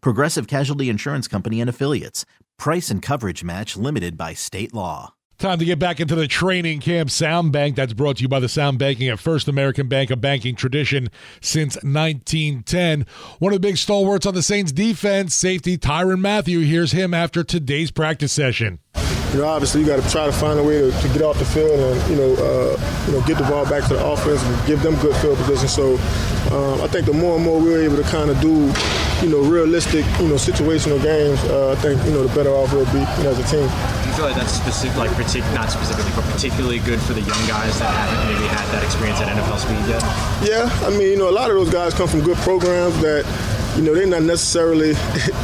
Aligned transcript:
Progressive 0.00 0.46
Casualty 0.46 0.88
Insurance 0.88 1.28
Company 1.28 1.60
and 1.60 1.70
Affiliates. 1.70 2.24
Price 2.58 2.90
and 2.90 3.02
coverage 3.02 3.44
match 3.44 3.76
limited 3.76 4.16
by 4.16 4.34
state 4.34 4.74
law. 4.74 5.14
Time 5.38 5.58
to 5.58 5.66
get 5.66 5.78
back 5.78 6.00
into 6.00 6.14
the 6.14 6.26
training 6.26 6.80
camp 6.80 7.10
sound 7.10 7.52
bank. 7.52 7.76
That's 7.76 7.92
brought 7.92 8.16
to 8.16 8.22
you 8.22 8.28
by 8.28 8.40
the 8.40 8.48
Sound 8.48 8.78
Banking 8.78 9.08
at 9.10 9.18
First 9.18 9.48
American 9.48 9.86
Bank, 9.86 10.10
a 10.10 10.16
banking 10.16 10.56
tradition 10.56 11.10
since 11.42 11.74
1910. 11.76 13.04
One 13.38 13.52
of 13.52 13.56
the 13.56 13.68
big 13.68 13.76
stalwarts 13.76 14.24
on 14.24 14.32
the 14.32 14.42
Saints 14.42 14.72
defense, 14.72 15.34
safety 15.34 15.76
Tyrann 15.76 16.20
Mathieu. 16.20 16.60
Here's 16.60 16.92
him 16.92 17.12
after 17.12 17.44
today's 17.44 17.90
practice 17.90 18.32
session. 18.32 18.78
You 19.32 19.42
know, 19.42 19.48
obviously, 19.48 19.80
you 19.80 19.86
got 19.86 20.02
to 20.02 20.08
try 20.10 20.26
to 20.26 20.32
find 20.32 20.58
a 20.58 20.62
way 20.62 20.80
to, 20.80 20.90
to, 20.90 21.08
get 21.08 21.22
off 21.22 21.38
the 21.38 21.44
field 21.44 21.78
and 21.78 22.10
you 22.10 22.16
know, 22.16 22.32
uh, 22.38 23.06
you 23.06 23.12
know, 23.12 23.26
get 23.26 23.36
the 23.38 23.44
ball 23.44 23.64
back 23.68 23.82
to 23.88 23.94
the 23.94 24.04
offense 24.04 24.42
and 24.42 24.66
give 24.66 24.82
them 24.82 24.94
good 24.96 25.14
field 25.16 25.36
position. 25.38 25.68
So, 25.68 25.94
um, 26.54 26.80
I 26.80 26.86
think 26.86 27.06
the 27.06 27.12
more 27.12 27.36
and 27.36 27.44
more 27.44 27.60
we're 27.60 27.82
able 27.82 27.96
to 27.96 28.04
kind 28.04 28.30
of 28.30 28.40
do, 28.40 28.72
you 29.20 29.28
know, 29.28 29.42
realistic, 29.42 30.04
you 30.20 30.28
know, 30.28 30.38
situational 30.38 31.02
games, 31.02 31.42
uh, 31.50 31.72
I 31.72 31.80
think 31.82 32.02
you 32.04 32.12
know 32.12 32.24
the 32.24 32.34
better 32.34 32.50
off 32.50 32.72
we'll 32.72 32.86
be 32.86 33.02
you 33.02 33.24
know, 33.24 33.34
as 33.34 33.38
a 33.38 33.46
team. 33.50 33.66
Do 33.66 34.08
you 34.08 34.14
feel 34.14 34.24
like 34.26 34.36
that's 34.36 34.52
specific, 34.52 34.96
like 34.96 35.10
partic- 35.10 35.54
not 35.54 35.70
specifically, 35.70 36.12
but 36.14 36.24
particularly 36.30 36.78
good 36.78 37.00
for 37.00 37.12
the 37.12 37.22
young 37.22 37.42
guys 37.48 37.78
that 37.80 37.90
haven't 37.90 38.32
maybe 38.32 38.46
had 38.48 38.66
that 38.72 38.84
experience 38.84 39.20
at 39.20 39.28
NFL 39.28 39.58
speed 39.58 39.82
yet? 39.90 40.02
Yeah, 40.46 40.70
I 40.86 40.90
mean, 40.90 41.10
you 41.10 41.16
know, 41.16 41.28
a 41.28 41.34
lot 41.34 41.50
of 41.50 41.56
those 41.56 41.70
guys 41.70 41.94
come 41.94 42.08
from 42.08 42.22
good 42.22 42.38
programs 42.38 43.00
that 43.02 43.26
you 43.76 43.82
know, 43.82 43.94
they're 43.94 44.06
not 44.06 44.22
necessarily, 44.22 44.94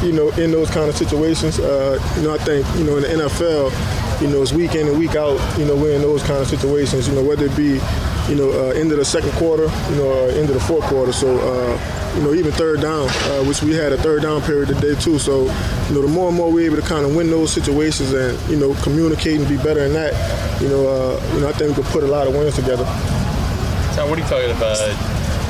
you 0.01 0.11
know, 0.11 0.29
in 0.31 0.51
those 0.51 0.69
kind 0.69 0.89
of 0.89 0.97
situations. 0.97 1.59
Uh, 1.59 1.99
you 2.17 2.23
know, 2.23 2.33
I 2.33 2.37
think, 2.39 2.65
you 2.75 2.83
know, 2.83 2.97
in 2.97 3.03
the 3.03 3.09
NFL, 3.09 4.21
you 4.21 4.27
know, 4.27 4.41
it's 4.41 4.51
week 4.51 4.73
in 4.73 4.87
and 4.87 4.97
week 4.97 5.15
out, 5.15 5.39
you 5.57 5.65
know, 5.65 5.75
we're 5.75 5.95
in 5.95 6.01
those 6.01 6.23
kind 6.23 6.39
of 6.39 6.47
situations, 6.47 7.07
you 7.07 7.13
know, 7.13 7.23
whether 7.23 7.45
it 7.45 7.55
be, 7.55 7.79
you 8.27 8.35
know, 8.35 8.51
uh, 8.51 8.73
into 8.73 8.95
the 8.95 9.05
second 9.05 9.31
quarter, 9.33 9.63
you 9.91 9.95
know, 9.97 10.07
or 10.07 10.29
into 10.31 10.53
the 10.53 10.59
fourth 10.59 10.83
quarter. 10.85 11.13
So, 11.13 11.37
uh, 11.37 12.13
you 12.15 12.23
know, 12.23 12.33
even 12.33 12.51
third 12.51 12.81
down, 12.81 13.07
uh, 13.09 13.43
which 13.43 13.61
we 13.61 13.73
had 13.73 13.91
a 13.91 13.97
third 13.97 14.23
down 14.23 14.41
period 14.41 14.69
today 14.69 14.95
too. 14.99 15.19
So, 15.19 15.43
you 15.43 15.95
know, 15.95 16.01
the 16.01 16.07
more 16.07 16.29
and 16.29 16.37
more 16.37 16.51
we're 16.51 16.65
able 16.65 16.77
to 16.77 16.87
kind 16.87 17.05
of 17.05 17.15
win 17.15 17.29
those 17.29 17.51
situations 17.51 18.13
and, 18.13 18.39
you 18.49 18.57
know, 18.57 18.73
communicate 18.81 19.39
and 19.39 19.47
be 19.47 19.57
better 19.57 19.81
in 19.81 19.93
that, 19.93 20.13
you 20.61 20.69
know, 20.69 20.87
uh, 20.87 21.33
you 21.33 21.41
know, 21.41 21.49
I 21.49 21.51
think 21.51 21.75
we 21.75 21.83
could 21.83 21.91
put 21.91 22.03
a 22.03 22.07
lot 22.07 22.27
of 22.27 22.33
wins 22.33 22.55
together. 22.55 22.85
Tom, 23.93 24.09
what 24.09 24.15
do 24.15 24.21
you 24.21 24.47
you 24.47 24.55
about 24.55 24.77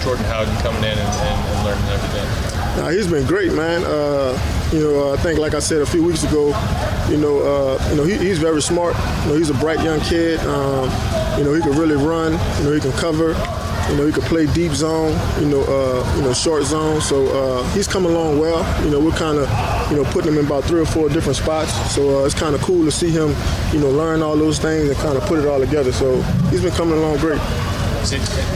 Jordan 0.03 0.25
Howden 0.25 0.55
coming 0.57 0.83
in 0.83 0.97
and, 0.97 0.99
and, 0.99 1.47
and 1.47 1.65
learning 1.65 1.85
everything? 1.85 2.42
Nah, 2.77 2.89
he's 2.89 3.07
been 3.07 3.25
great, 3.27 3.53
man. 3.53 3.83
Uh, 3.85 4.35
you 4.71 4.79
know, 4.79 5.13
I 5.13 5.17
think, 5.17 5.37
like 5.37 5.53
I 5.53 5.59
said 5.59 5.81
a 5.81 5.85
few 5.85 6.03
weeks 6.03 6.23
ago, 6.23 6.47
you 7.07 7.17
know, 7.17 7.39
uh, 7.39 7.89
you 7.91 7.95
know, 7.95 8.03
he, 8.03 8.17
he's 8.17 8.39
very 8.39 8.61
smart. 8.61 8.95
You 9.23 9.29
know, 9.29 9.37
he's 9.37 9.51
a 9.51 9.53
bright 9.53 9.83
young 9.83 9.99
kid. 10.01 10.39
Um, 10.39 10.89
you 11.37 11.43
know, 11.43 11.53
he 11.53 11.61
can 11.61 11.77
really 11.77 11.95
run. 11.95 12.31
You 12.57 12.63
know, 12.63 12.71
he 12.71 12.79
can 12.79 12.91
cover. 12.93 13.35
You 13.91 13.97
know, 13.97 14.05
he 14.07 14.11
can 14.11 14.23
play 14.23 14.47
deep 14.47 14.71
zone. 14.71 15.11
You 15.39 15.49
know, 15.49 15.61
uh, 15.61 16.15
you 16.15 16.23
know, 16.23 16.33
short 16.33 16.63
zone. 16.63 16.99
So 17.01 17.27
uh, 17.27 17.63
he's 17.73 17.87
coming 17.87 18.11
along 18.11 18.39
well. 18.39 18.63
You 18.83 18.89
know, 18.89 18.99
we're 18.99 19.11
kind 19.11 19.37
of, 19.37 19.91
you 19.91 19.97
know, 19.97 20.03
putting 20.11 20.31
him 20.31 20.39
in 20.39 20.45
about 20.47 20.63
three 20.63 20.81
or 20.81 20.85
four 20.85 21.09
different 21.09 21.35
spots. 21.37 21.71
So 21.93 22.21
uh, 22.21 22.25
it's 22.25 22.33
kind 22.33 22.55
of 22.55 22.61
cool 22.61 22.85
to 22.85 22.91
see 22.91 23.11
him, 23.11 23.35
you 23.71 23.79
know, 23.79 23.89
learn 23.91 24.23
all 24.23 24.35
those 24.35 24.57
things 24.57 24.89
and 24.89 24.97
kind 24.97 25.15
of 25.17 25.23
put 25.25 25.37
it 25.37 25.45
all 25.45 25.59
together. 25.59 25.91
So 25.91 26.21
he's 26.49 26.61
been 26.63 26.71
coming 26.73 26.97
along 26.97 27.17
great. 27.17 27.39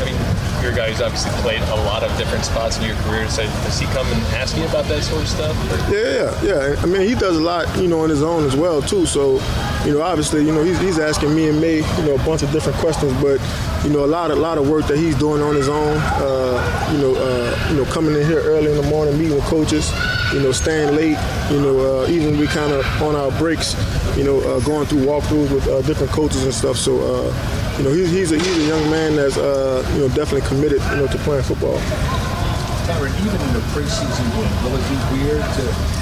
I 0.01 0.05
mean, 0.05 0.47
you're 0.67 0.75
guy 0.75 0.89
who's 0.89 1.01
obviously 1.01 1.31
played 1.41 1.61
a 1.61 1.75
lot 1.88 2.03
of 2.03 2.16
different 2.17 2.44
spots 2.44 2.78
in 2.78 2.83
your 2.83 2.95
career. 2.97 3.29
So 3.29 3.44
does 3.44 3.79
he 3.79 3.85
come 3.88 4.05
and 4.07 4.22
ask 4.35 4.57
you 4.57 4.66
about 4.66 4.85
that 4.85 5.03
sort 5.03 5.22
of 5.22 5.29
stuff? 5.29 5.55
Or? 5.72 5.95
Yeah, 5.95 6.44
yeah. 6.44 6.81
I 6.81 6.85
mean, 6.85 7.07
he 7.07 7.16
does 7.16 7.38
a 7.38 7.41
lot, 7.41 7.66
you 7.78 7.88
know, 7.88 8.01
on 8.01 8.09
his 8.09 8.22
own 8.22 8.45
as 8.45 8.55
well 8.55 8.81
too. 8.81 9.05
So, 9.05 9.39
you 9.85 9.94
know, 9.94 10.01
obviously, 10.01 10.45
you 10.45 10.51
know, 10.51 10.63
he's, 10.63 10.79
he's 10.79 11.00
asking 11.00 11.33
me 11.33 11.50
and 11.50 11.61
Maye, 11.61 11.78
you 11.78 12.03
know, 12.05 12.16
a 12.16 12.25
bunch 12.25 12.44
of 12.44 12.51
different 12.51 12.78
questions. 12.79 13.13
But, 13.22 13.39
you 13.85 13.91
know, 13.94 14.03
a 14.03 14.07
lot, 14.07 14.31
a 14.31 14.35
lot 14.35 14.57
of 14.57 14.69
work 14.69 14.88
that 14.88 14.97
he's 14.97 15.17
doing 15.17 15.41
on 15.41 15.55
his 15.55 15.69
own. 15.69 15.97
Uh, 15.97 16.91
you 16.91 16.99
know, 16.99 17.16
uh, 17.16 17.69
you 17.69 17.78
know, 17.78 17.85
coming 17.85 18.16
in 18.16 18.25
here 18.25 18.41
early 18.41 18.72
in 18.72 18.78
the 18.78 18.89
morning, 18.89 19.17
meeting 19.17 19.35
with 19.35 19.45
coaches. 19.45 19.91
You 20.34 20.41
know, 20.41 20.51
staying 20.51 20.95
late. 20.95 21.17
You 21.49 21.61
know, 21.61 22.03
uh, 22.03 22.09
even 22.09 22.38
we 22.38 22.47
kind 22.47 22.73
of 22.73 22.85
on 23.01 23.16
our 23.16 23.31
breaks. 23.39 23.75
You 24.17 24.25
know, 24.25 24.39
uh, 24.41 24.59
going 24.61 24.85
through 24.88 25.05
walkthroughs 25.05 25.53
with 25.53 25.67
uh, 25.67 25.81
different 25.84 26.11
coaches 26.11 26.44
and 26.44 26.53
stuff. 26.53 26.75
So 26.75 26.99
uh, 26.99 27.66
you 27.78 27.84
know, 27.84 27.92
he's, 27.94 28.10
he's, 28.10 28.32
a, 28.32 28.38
he's 28.38 28.58
a 28.58 28.68
young 28.68 28.90
man 28.90 29.16
that's, 29.16 29.38
uh, 29.38 29.88
you 29.94 30.00
know, 30.02 30.08
definitely 30.10 30.48
committed, 30.48 30.82
you 30.92 30.98
know, 30.98 31.08
to 31.08 31.18
playing 31.20 31.44
football. 31.44 31.78
Tyrann, 32.88 33.14
even 33.22 33.40
in 33.42 33.54
the 33.54 33.64
preseason 33.76 34.26
game, 34.34 34.64
will 34.64 34.76
it 34.76 34.86
be 34.90 35.24
weird 35.24 35.44
to 35.44 35.98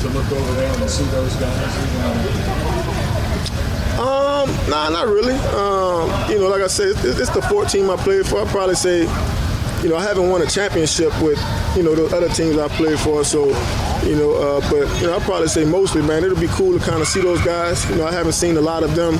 to 0.00 0.08
look 0.10 0.30
over 0.30 0.52
there 0.54 0.72
and 0.72 0.88
see 0.88 1.04
those 1.06 1.34
guys? 1.36 1.76
Um, 3.98 4.48
nah, 4.70 4.88
not 4.90 5.08
really. 5.08 5.34
Um, 5.34 6.30
you 6.30 6.38
know, 6.38 6.48
like 6.48 6.62
I 6.62 6.68
said, 6.68 6.90
it's, 6.90 7.18
it's 7.18 7.30
the 7.30 7.40
4th 7.40 7.72
team 7.72 7.90
I 7.90 7.96
played 7.96 8.24
for. 8.26 8.40
I'd 8.40 8.46
probably 8.46 8.76
say, 8.76 9.00
you 9.82 9.88
know, 9.88 9.96
I 9.96 10.02
haven't 10.04 10.30
won 10.30 10.40
a 10.42 10.46
championship 10.46 11.10
with, 11.20 11.38
you 11.76 11.82
know, 11.82 11.96
the 11.96 12.16
other 12.16 12.28
teams 12.28 12.58
I 12.58 12.68
played 12.68 13.00
for. 13.00 13.24
So, 13.24 13.46
you 14.04 14.14
know, 14.14 14.34
uh, 14.34 14.60
but, 14.70 15.00
you 15.00 15.08
know, 15.08 15.16
I'd 15.16 15.22
probably 15.22 15.48
say 15.48 15.64
mostly, 15.64 16.02
man, 16.02 16.22
it'll 16.22 16.38
be 16.38 16.46
cool 16.48 16.78
to 16.78 16.84
kind 16.84 17.00
of 17.00 17.08
see 17.08 17.20
those 17.20 17.42
guys. 17.44 17.88
You 17.90 17.96
know, 17.96 18.06
I 18.06 18.12
haven't 18.12 18.34
seen 18.34 18.56
a 18.56 18.60
lot 18.60 18.84
of 18.84 18.94
them 18.94 19.18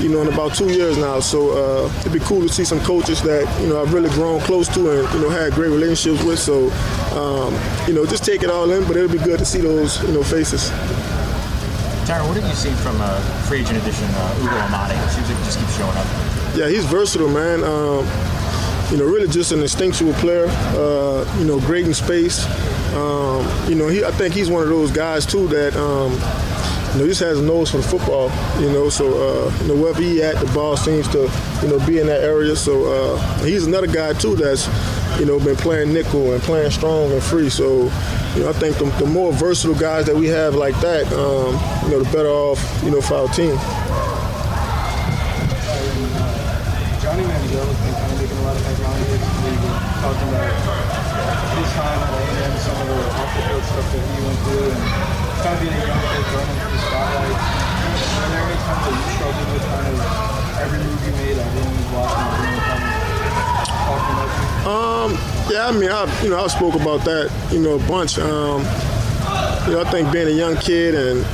you 0.00 0.08
know, 0.08 0.22
in 0.22 0.28
about 0.28 0.54
two 0.54 0.70
years 0.70 0.96
now. 0.96 1.20
So 1.20 1.50
uh, 1.86 2.00
it'd 2.00 2.12
be 2.12 2.20
cool 2.20 2.42
to 2.42 2.48
see 2.48 2.64
some 2.64 2.80
coaches 2.80 3.20
that 3.22 3.44
you 3.60 3.68
know 3.68 3.80
I've 3.80 3.92
really 3.92 4.10
grown 4.10 4.40
close 4.40 4.68
to 4.74 4.90
and 4.90 5.14
you 5.14 5.20
know 5.20 5.28
had 5.30 5.52
great 5.52 5.70
relationships 5.70 6.24
with. 6.24 6.38
So 6.38 6.70
um, 7.18 7.54
you 7.86 7.94
know, 7.94 8.06
just 8.06 8.24
take 8.24 8.42
it 8.42 8.50
all 8.50 8.70
in. 8.70 8.86
But 8.86 8.96
it'll 8.96 9.10
be 9.10 9.18
good 9.18 9.38
to 9.38 9.44
see 9.44 9.60
those 9.60 10.02
you 10.04 10.12
know 10.12 10.22
faces. 10.22 10.70
Tyrann, 12.08 12.26
what 12.26 12.36
have 12.38 12.48
you 12.48 12.54
seen 12.54 12.74
from 12.76 12.96
uh, 13.00 13.20
free 13.46 13.60
agent 13.60 13.78
addition 13.82 14.08
uh, 14.14 14.40
Ugo 14.40 14.56
Amadi? 14.56 14.94
It 14.94 15.10
seems 15.10 15.28
like 15.28 15.38
he 15.38 15.44
just 15.44 15.58
keeps 15.58 15.76
showing 15.76 15.96
up. 15.96 16.06
Yeah, 16.56 16.68
he's 16.68 16.86
versatile, 16.86 17.28
man. 17.28 17.62
Um, 17.62 18.06
you 18.90 18.96
know, 18.96 19.04
really 19.04 19.28
just 19.28 19.52
an 19.52 19.60
instinctual 19.60 20.14
player. 20.14 20.46
Uh, 20.48 21.26
you 21.38 21.44
know, 21.44 21.60
great 21.60 21.86
in 21.86 21.92
space. 21.92 22.46
Um, 22.94 23.46
you 23.68 23.74
know, 23.74 23.88
he, 23.88 24.02
I 24.04 24.10
think 24.12 24.32
he's 24.32 24.48
one 24.48 24.62
of 24.62 24.70
those 24.70 24.90
guys 24.90 25.26
too 25.26 25.46
that 25.48 25.76
um, 25.76 26.12
know, 26.98 27.04
he 27.04 27.10
just 27.10 27.20
has 27.20 27.38
a 27.38 27.42
nose 27.42 27.70
for 27.70 27.78
the 27.78 27.82
football, 27.84 28.30
you 28.60 28.70
know, 28.70 28.88
so, 28.88 29.06
uh, 29.06 29.52
you 29.62 29.68
know, 29.68 29.76
wherever 29.80 30.02
he 30.02 30.22
at, 30.22 30.36
the 30.36 30.52
ball 30.52 30.76
seems 30.76 31.06
to, 31.08 31.30
you 31.62 31.68
know, 31.68 31.78
be 31.86 31.98
in 31.98 32.06
that 32.08 32.22
area. 32.22 32.56
So 32.56 32.84
uh, 32.86 33.18
he's 33.44 33.66
another 33.66 33.86
guy, 33.86 34.12
too, 34.14 34.34
that's, 34.36 34.66
you 35.18 35.26
know, 35.26 35.38
been 35.38 35.56
playing 35.56 35.92
nickel 35.92 36.32
and 36.32 36.42
playing 36.42 36.70
strong 36.70 37.12
and 37.12 37.22
free. 37.22 37.48
So, 37.50 37.84
you 38.34 38.42
know, 38.42 38.50
I 38.50 38.52
think 38.52 38.76
the, 38.78 38.84
the 38.98 39.06
more 39.06 39.32
versatile 39.32 39.78
guys 39.78 40.06
that 40.06 40.16
we 40.16 40.26
have 40.26 40.54
like 40.54 40.78
that, 40.80 41.06
um, 41.12 41.54
you 41.86 41.96
know, 41.96 42.02
the 42.02 42.10
better 42.12 42.28
off, 42.28 42.58
you 42.82 42.90
know, 42.90 43.00
for 43.00 43.14
our 43.14 43.28
team. 43.28 43.56
Johnny 46.98 47.22
Manziel 47.24 47.62
has 47.62 47.78
been 47.78 47.94
kind 47.94 48.12
of 48.12 48.18
making 48.20 48.38
a 48.38 48.42
lot 48.42 48.56
of 48.56 48.62
headlines 48.66 49.06
recently, 49.06 49.54
talking 50.02 50.28
about 50.28 50.50
his 51.58 51.70
time 51.78 52.00
at 52.02 52.12
A&M, 52.14 52.58
some 52.58 52.74
of 52.74 52.86
the 52.90 52.98
off-the-field 53.22 53.64
stuff 53.64 53.86
that 53.92 54.02
he 54.02 54.18
went 54.26 54.38
through, 54.46 54.70
and 54.70 55.17
kind 55.42 55.54
of 55.54 55.60
being 55.62 55.72
a 55.72 55.86
young 55.86 56.02
kid 56.10 56.24
through 56.26 56.72
the 56.72 56.78
spotlight. 56.78 57.38
Were 58.18 58.28
there 58.28 58.42
any 58.42 58.58
times 58.58 58.82
that 58.84 58.94
you 58.94 59.06
struggled 59.14 59.48
with 59.54 59.64
kind 59.70 59.86
of 59.86 59.96
every 60.58 60.78
move 60.82 60.98
you 61.06 61.12
made, 61.14 61.36
you? 61.36 61.78
Um, 64.68 65.10
yeah, 65.48 65.68
I 65.68 65.72
mean, 65.72 65.90
I 65.90 66.04
you 66.22 66.30
know 66.30 66.44
I 66.44 66.46
spoke 66.48 66.74
about 66.74 67.04
that 67.04 67.30
you 67.52 67.60
know 67.60 67.74
a 67.76 67.88
bunch. 67.88 68.18
Um, 68.18 68.62
you 69.66 69.74
know, 69.74 69.82
I 69.84 69.90
think 69.90 70.12
being 70.12 70.28
a 70.28 70.30
young 70.30 70.56
kid 70.56 70.94
and 70.94 71.24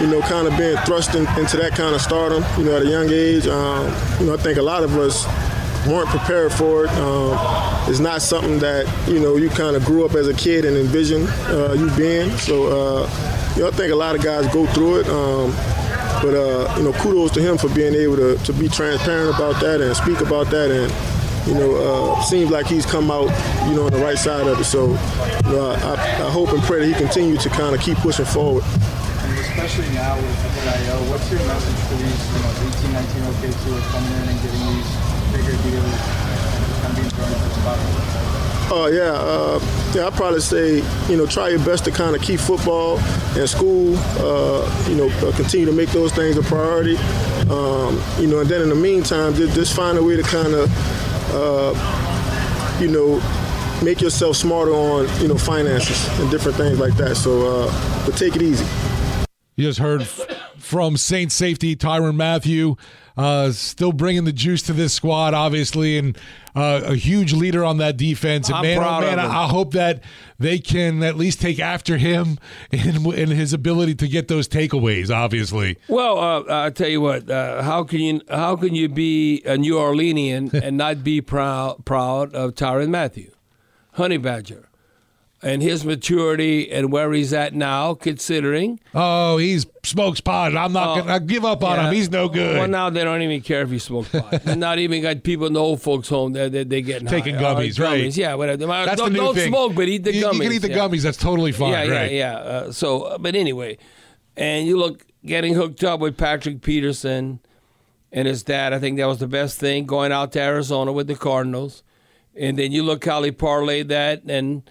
you 0.00 0.08
know, 0.08 0.20
kind 0.22 0.48
of 0.48 0.56
being 0.56 0.76
thrust 0.78 1.14
in, 1.14 1.26
into 1.38 1.56
that 1.58 1.72
kind 1.72 1.94
of 1.94 2.00
stardom, 2.00 2.44
you 2.58 2.64
know, 2.64 2.76
at 2.76 2.82
a 2.82 2.88
young 2.88 3.10
age. 3.10 3.46
Um, 3.46 3.86
you 4.18 4.26
know, 4.26 4.34
I 4.34 4.36
think 4.36 4.58
a 4.58 4.62
lot 4.62 4.82
of 4.82 4.96
us 4.98 5.24
weren't 5.86 6.08
prepared 6.08 6.52
for 6.52 6.84
it. 6.84 6.90
Um, 6.90 7.36
it's 7.88 8.00
not 8.00 8.22
something 8.22 8.58
that 8.60 8.86
you 9.08 9.20
know 9.20 9.36
you 9.36 9.50
kind 9.50 9.76
of 9.76 9.84
grew 9.84 10.04
up 10.04 10.14
as 10.14 10.28
a 10.28 10.34
kid 10.34 10.64
and 10.64 10.76
envisioned 10.76 11.28
uh, 11.48 11.72
you 11.72 11.90
being. 11.96 12.30
So 12.38 12.66
uh, 12.66 13.52
you 13.56 13.62
know, 13.62 13.68
I 13.68 13.70
think 13.72 13.92
a 13.92 13.96
lot 13.96 14.14
of 14.14 14.22
guys 14.22 14.46
go 14.52 14.66
through 14.66 15.00
it. 15.00 15.08
Um, 15.08 15.50
but 16.22 16.34
uh, 16.34 16.74
you 16.78 16.84
know, 16.84 16.92
kudos 16.92 17.32
to 17.32 17.42
him 17.42 17.58
for 17.58 17.68
being 17.70 17.94
able 17.94 18.16
to, 18.16 18.36
to 18.44 18.52
be 18.52 18.68
transparent 18.68 19.34
about 19.34 19.60
that 19.60 19.80
and 19.80 19.96
speak 19.96 20.20
about 20.20 20.46
that, 20.50 20.70
and 20.70 20.92
you 21.46 21.54
know, 21.54 21.74
uh, 21.74 22.22
seems 22.22 22.50
like 22.50 22.66
he's 22.66 22.86
come 22.86 23.10
out, 23.10 23.26
you 23.68 23.74
know, 23.74 23.86
on 23.86 23.92
the 23.92 23.98
right 23.98 24.18
side 24.18 24.46
of 24.46 24.60
it. 24.60 24.64
So, 24.64 24.86
you 24.86 25.52
know, 25.52 25.72
I, 25.72 25.94
I 25.94 26.30
hope 26.30 26.52
and 26.52 26.62
pray 26.62 26.80
that 26.80 26.86
he 26.86 26.94
continues 26.94 27.42
to 27.42 27.48
kind 27.48 27.74
of 27.74 27.80
keep 27.80 27.98
pushing 27.98 28.24
forward. 28.24 28.62
And 28.62 29.38
especially 29.38 29.90
now 29.94 30.14
with 30.14 30.38
NIL, 30.62 31.02
what's 31.10 31.28
your 31.30 31.40
message 31.50 31.80
for 31.90 31.94
these, 31.98 32.22
you 32.30 32.38
know, 32.38 32.70
18, 32.78 32.92
19 32.92 33.22
OK 33.26 33.42
who 33.66 33.74
are 33.74 33.86
coming 33.90 34.12
in 34.22 34.28
and 34.30 34.38
getting 34.42 34.62
these 34.70 35.01
bigger 35.44 35.62
deals 35.62 35.84
and 36.84 36.96
being 36.96 37.10
thrown 37.10 37.28
into 37.32 37.44
the 37.44 37.54
spotlight? 37.54 38.08
Oh 38.74 38.86
yeah, 38.86 39.12
uh, 39.12 39.60
yeah. 39.94 40.06
I'd 40.06 40.14
probably 40.14 40.40
say 40.40 40.76
you 41.10 41.16
know 41.16 41.26
try 41.26 41.48
your 41.50 41.58
best 41.58 41.84
to 41.84 41.90
kind 41.90 42.16
of 42.16 42.22
keep 42.22 42.40
football 42.40 42.98
and 43.36 43.48
school. 43.48 43.96
Uh, 44.18 44.86
you 44.88 44.94
know, 44.94 45.08
uh, 45.26 45.36
continue 45.36 45.66
to 45.66 45.72
make 45.72 45.90
those 45.90 46.12
things 46.12 46.38
a 46.38 46.42
priority. 46.42 46.96
Um, 47.50 48.00
you 48.18 48.26
know, 48.28 48.40
and 48.40 48.48
then 48.48 48.62
in 48.62 48.70
the 48.70 48.74
meantime, 48.74 49.34
just, 49.34 49.54
just 49.54 49.76
find 49.76 49.98
a 49.98 50.02
way 50.02 50.16
to 50.16 50.22
kind 50.22 50.54
of 50.54 50.70
uh, 51.34 52.78
you 52.80 52.88
know 52.88 53.20
make 53.82 54.00
yourself 54.00 54.36
smarter 54.36 54.72
on 54.72 55.06
you 55.20 55.28
know 55.28 55.36
finances 55.36 56.08
and 56.20 56.30
different 56.30 56.56
things 56.56 56.78
like 56.78 56.94
that. 56.96 57.16
So, 57.16 57.66
uh, 57.66 58.06
but 58.06 58.16
take 58.16 58.36
it 58.36 58.42
easy. 58.42 58.64
You 59.56 59.66
just 59.66 59.80
heard 59.80 60.00
f- 60.02 60.20
from 60.56 60.96
Saint 60.96 61.30
safety 61.30 61.76
Tyrann 61.76 62.16
Mathieu. 62.16 62.76
Uh, 63.16 63.52
still 63.52 63.92
bringing 63.92 64.24
the 64.24 64.32
juice 64.32 64.62
to 64.62 64.72
this 64.72 64.94
squad, 64.94 65.34
obviously, 65.34 65.98
and 65.98 66.16
uh, 66.54 66.80
a 66.84 66.94
huge 66.94 67.32
leader 67.32 67.64
on 67.64 67.78
that 67.78 67.96
defense. 67.96 68.48
And 68.48 68.56
I'm 68.56 68.62
man, 68.62 68.78
oh 68.78 69.00
man, 69.00 69.18
of 69.18 69.24
him. 69.26 69.30
I, 69.30 69.44
I 69.44 69.46
hope 69.48 69.72
that 69.72 70.02
they 70.38 70.58
can 70.58 71.02
at 71.02 71.16
least 71.16 71.40
take 71.40 71.60
after 71.60 71.98
him 71.98 72.38
in, 72.70 73.12
in 73.12 73.30
his 73.30 73.52
ability 73.52 73.94
to 73.96 74.08
get 74.08 74.28
those 74.28 74.48
takeaways. 74.48 75.14
Obviously, 75.14 75.76
Well, 75.88 76.18
uh, 76.18 76.66
I 76.66 76.70
tell 76.70 76.88
you 76.88 77.00
what. 77.00 77.30
Uh, 77.30 77.62
how 77.62 77.84
can 77.84 78.00
you 78.00 78.20
how 78.28 78.56
can 78.56 78.74
you 78.74 78.88
be 78.88 79.42
a 79.44 79.56
New 79.56 79.74
Orleanian 79.74 80.52
and 80.62 80.76
not 80.76 81.04
be 81.04 81.20
proud 81.20 81.84
proud 81.84 82.34
of 82.34 82.54
Tyrann 82.54 82.88
Mathieu, 82.90 83.30
Honey 83.92 84.16
Badger, 84.16 84.68
and 85.44 85.60
his 85.60 85.84
maturity 85.84 86.70
and 86.70 86.92
where 86.92 87.12
he's 87.12 87.32
at 87.32 87.52
now, 87.52 87.94
considering. 87.94 88.78
oh, 88.94 89.38
he's 89.38 89.66
smokes 89.82 90.20
pot. 90.20 90.56
I'm 90.56 90.72
not 90.72 90.96
Oh, 90.98 91.00
gonna 91.00 91.14
I 91.14 91.18
give 91.18 91.44
up 91.44 91.64
on 91.64 91.76
Yeah. 91.76 91.88
him. 91.88 91.94
He's 91.94 92.10
no 92.10 92.28
good. 92.28 92.56
Well, 92.58 92.68
now 92.68 92.90
they 92.90 93.02
don't 93.02 93.22
even 93.22 93.40
care 93.40 93.62
if 93.62 93.70
he 93.70 93.80
smokes 93.80 94.08
pot. 94.10 94.46
Not 94.56 94.78
even 94.78 95.02
got 95.02 95.24
people 95.24 95.46
in 95.48 95.54
the 95.54 95.60
old 95.60 95.82
folks' 95.82 96.08
home. 96.08 96.32
They're, 96.32 96.48
they're, 96.48 96.64
they're 96.64 96.80
getting 96.80 97.08
Taking 97.08 97.34
high. 97.34 97.44
Uh, 97.44 97.54
gummies, 97.56 97.80
right. 97.80 98.16
Yeah, 98.16 98.34
whatever. 98.34 98.66
That's 98.66 98.96
don't 99.00 99.12
the 99.12 99.18
new 99.18 99.24
don't 99.24 99.34
thing. 99.34 99.48
smoke, 99.48 99.74
but 99.74 99.88
eat 99.88 100.04
the 100.04 100.14
you, 100.14 100.24
gummies. 100.26 100.34
You 100.34 100.40
can 100.42 100.52
eat 100.52 100.58
the 100.58 100.70
yeah. 100.70 100.76
gummies. 100.78 101.02
That's 101.02 101.16
totally 101.16 101.50
fine. 101.52 101.72
Yeah, 101.72 101.78
right. 101.92 102.12
yeah, 102.12 102.32
yeah. 102.32 102.34
Uh, 102.36 102.72
so, 102.72 103.02
uh, 103.02 103.18
but 103.18 103.34
anyway, 103.34 103.78
and 104.36 104.66
you 104.68 104.76
look 104.78 105.04
getting 105.26 105.54
hooked 105.54 105.82
up 105.82 105.98
with 105.98 106.16
Patrick 106.16 106.62
Peterson 106.62 107.40
and 108.12 108.28
his 108.28 108.42
dad. 108.44 108.72
I 108.72 108.78
think 108.78 108.98
that 108.98 109.06
was 109.06 109.18
the 109.18 109.26
best 109.26 109.58
thing 109.58 109.86
going 109.86 110.12
out 110.12 110.30
to 110.32 110.40
Arizona 110.40 110.92
with 110.92 111.08
the 111.08 111.16
Cardinals, 111.16 111.82
and 112.36 112.56
then 112.56 112.70
you 112.70 112.84
look 112.84 113.04
how 113.04 113.20
he 113.24 113.32
parlayed 113.32 113.88
that, 113.88 114.22
and 114.24 114.62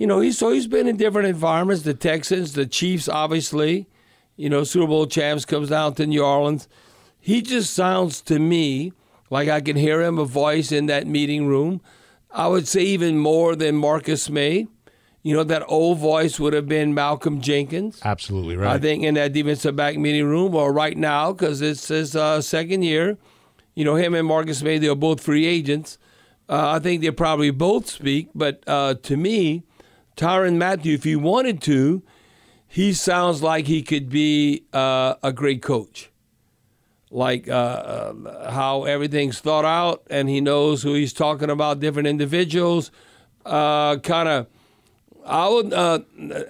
you 0.00 0.06
know 0.06 0.18
he's 0.20 0.38
so 0.38 0.50
he's 0.50 0.66
been 0.66 0.88
in 0.88 0.96
different 0.96 1.28
environments. 1.28 1.82
The 1.82 1.92
Texans, 1.92 2.54
the 2.54 2.66
Chiefs, 2.66 3.06
obviously, 3.06 3.86
you 4.34 4.48
know 4.48 4.64
Super 4.64 4.86
Bowl 4.86 5.06
champs 5.06 5.44
comes 5.44 5.68
down 5.68 5.94
to 5.96 6.06
New 6.06 6.24
Orleans. 6.24 6.68
He 7.20 7.42
just 7.42 7.74
sounds 7.74 8.22
to 8.22 8.38
me 8.38 8.94
like 9.28 9.50
I 9.50 9.60
can 9.60 9.76
hear 9.76 10.00
him 10.00 10.18
a 10.18 10.24
voice 10.24 10.72
in 10.72 10.86
that 10.86 11.06
meeting 11.06 11.46
room. 11.46 11.82
I 12.30 12.48
would 12.48 12.66
say 12.66 12.80
even 12.80 13.18
more 13.18 13.54
than 13.54 13.76
Marcus 13.76 14.30
Maye. 14.30 14.66
You 15.22 15.36
know, 15.36 15.44
that 15.44 15.64
old 15.68 15.98
voice 15.98 16.40
would 16.40 16.54
have 16.54 16.66
been 16.66 16.94
Malcolm 16.94 17.42
Jenkins. 17.42 18.00
Absolutely 18.02 18.56
right. 18.56 18.70
I 18.70 18.78
think 18.78 19.04
in 19.04 19.14
that 19.16 19.34
defensive 19.34 19.76
back 19.76 19.98
meeting 19.98 20.24
room, 20.24 20.54
or 20.54 20.72
right 20.72 20.96
now, 20.96 21.32
because 21.32 21.60
it's 21.60 21.88
his 21.88 22.16
uh, 22.16 22.40
second 22.40 22.84
year. 22.84 23.18
You 23.74 23.84
know, 23.84 23.96
him 23.96 24.14
and 24.14 24.26
Marcus 24.26 24.62
Maye, 24.62 24.78
they're 24.78 24.94
both 24.94 25.22
free 25.22 25.44
agents. 25.44 25.98
Uh, 26.48 26.70
I 26.70 26.78
think 26.78 27.02
they 27.02 27.10
probably 27.10 27.50
both 27.50 27.90
speak, 27.90 28.30
but 28.34 28.64
uh, 28.66 28.94
to 28.94 29.16
me, 29.18 29.64
Tyrann 30.16 30.56
Mathieu, 30.56 30.94
if 30.94 31.04
he 31.04 31.16
wanted 31.16 31.60
to, 31.62 32.02
he 32.66 32.92
sounds 32.92 33.42
like 33.42 33.66
he 33.66 33.82
could 33.82 34.08
be 34.08 34.64
uh, 34.72 35.14
a 35.22 35.32
great 35.32 35.62
coach. 35.62 36.10
Like 37.10 37.48
uh, 37.48 37.52
uh, 37.52 38.50
how 38.52 38.84
everything's 38.84 39.40
thought 39.40 39.64
out, 39.64 40.04
and 40.08 40.28
he 40.28 40.40
knows 40.40 40.84
who 40.84 40.94
he's 40.94 41.12
talking 41.12 41.50
about, 41.50 41.80
different 41.80 42.06
individuals. 42.06 42.92
Uh, 43.44 43.96
kind 43.96 44.28
of 44.28 44.46
I 45.26 45.48
would 45.48 45.72
uh, 45.72 46.00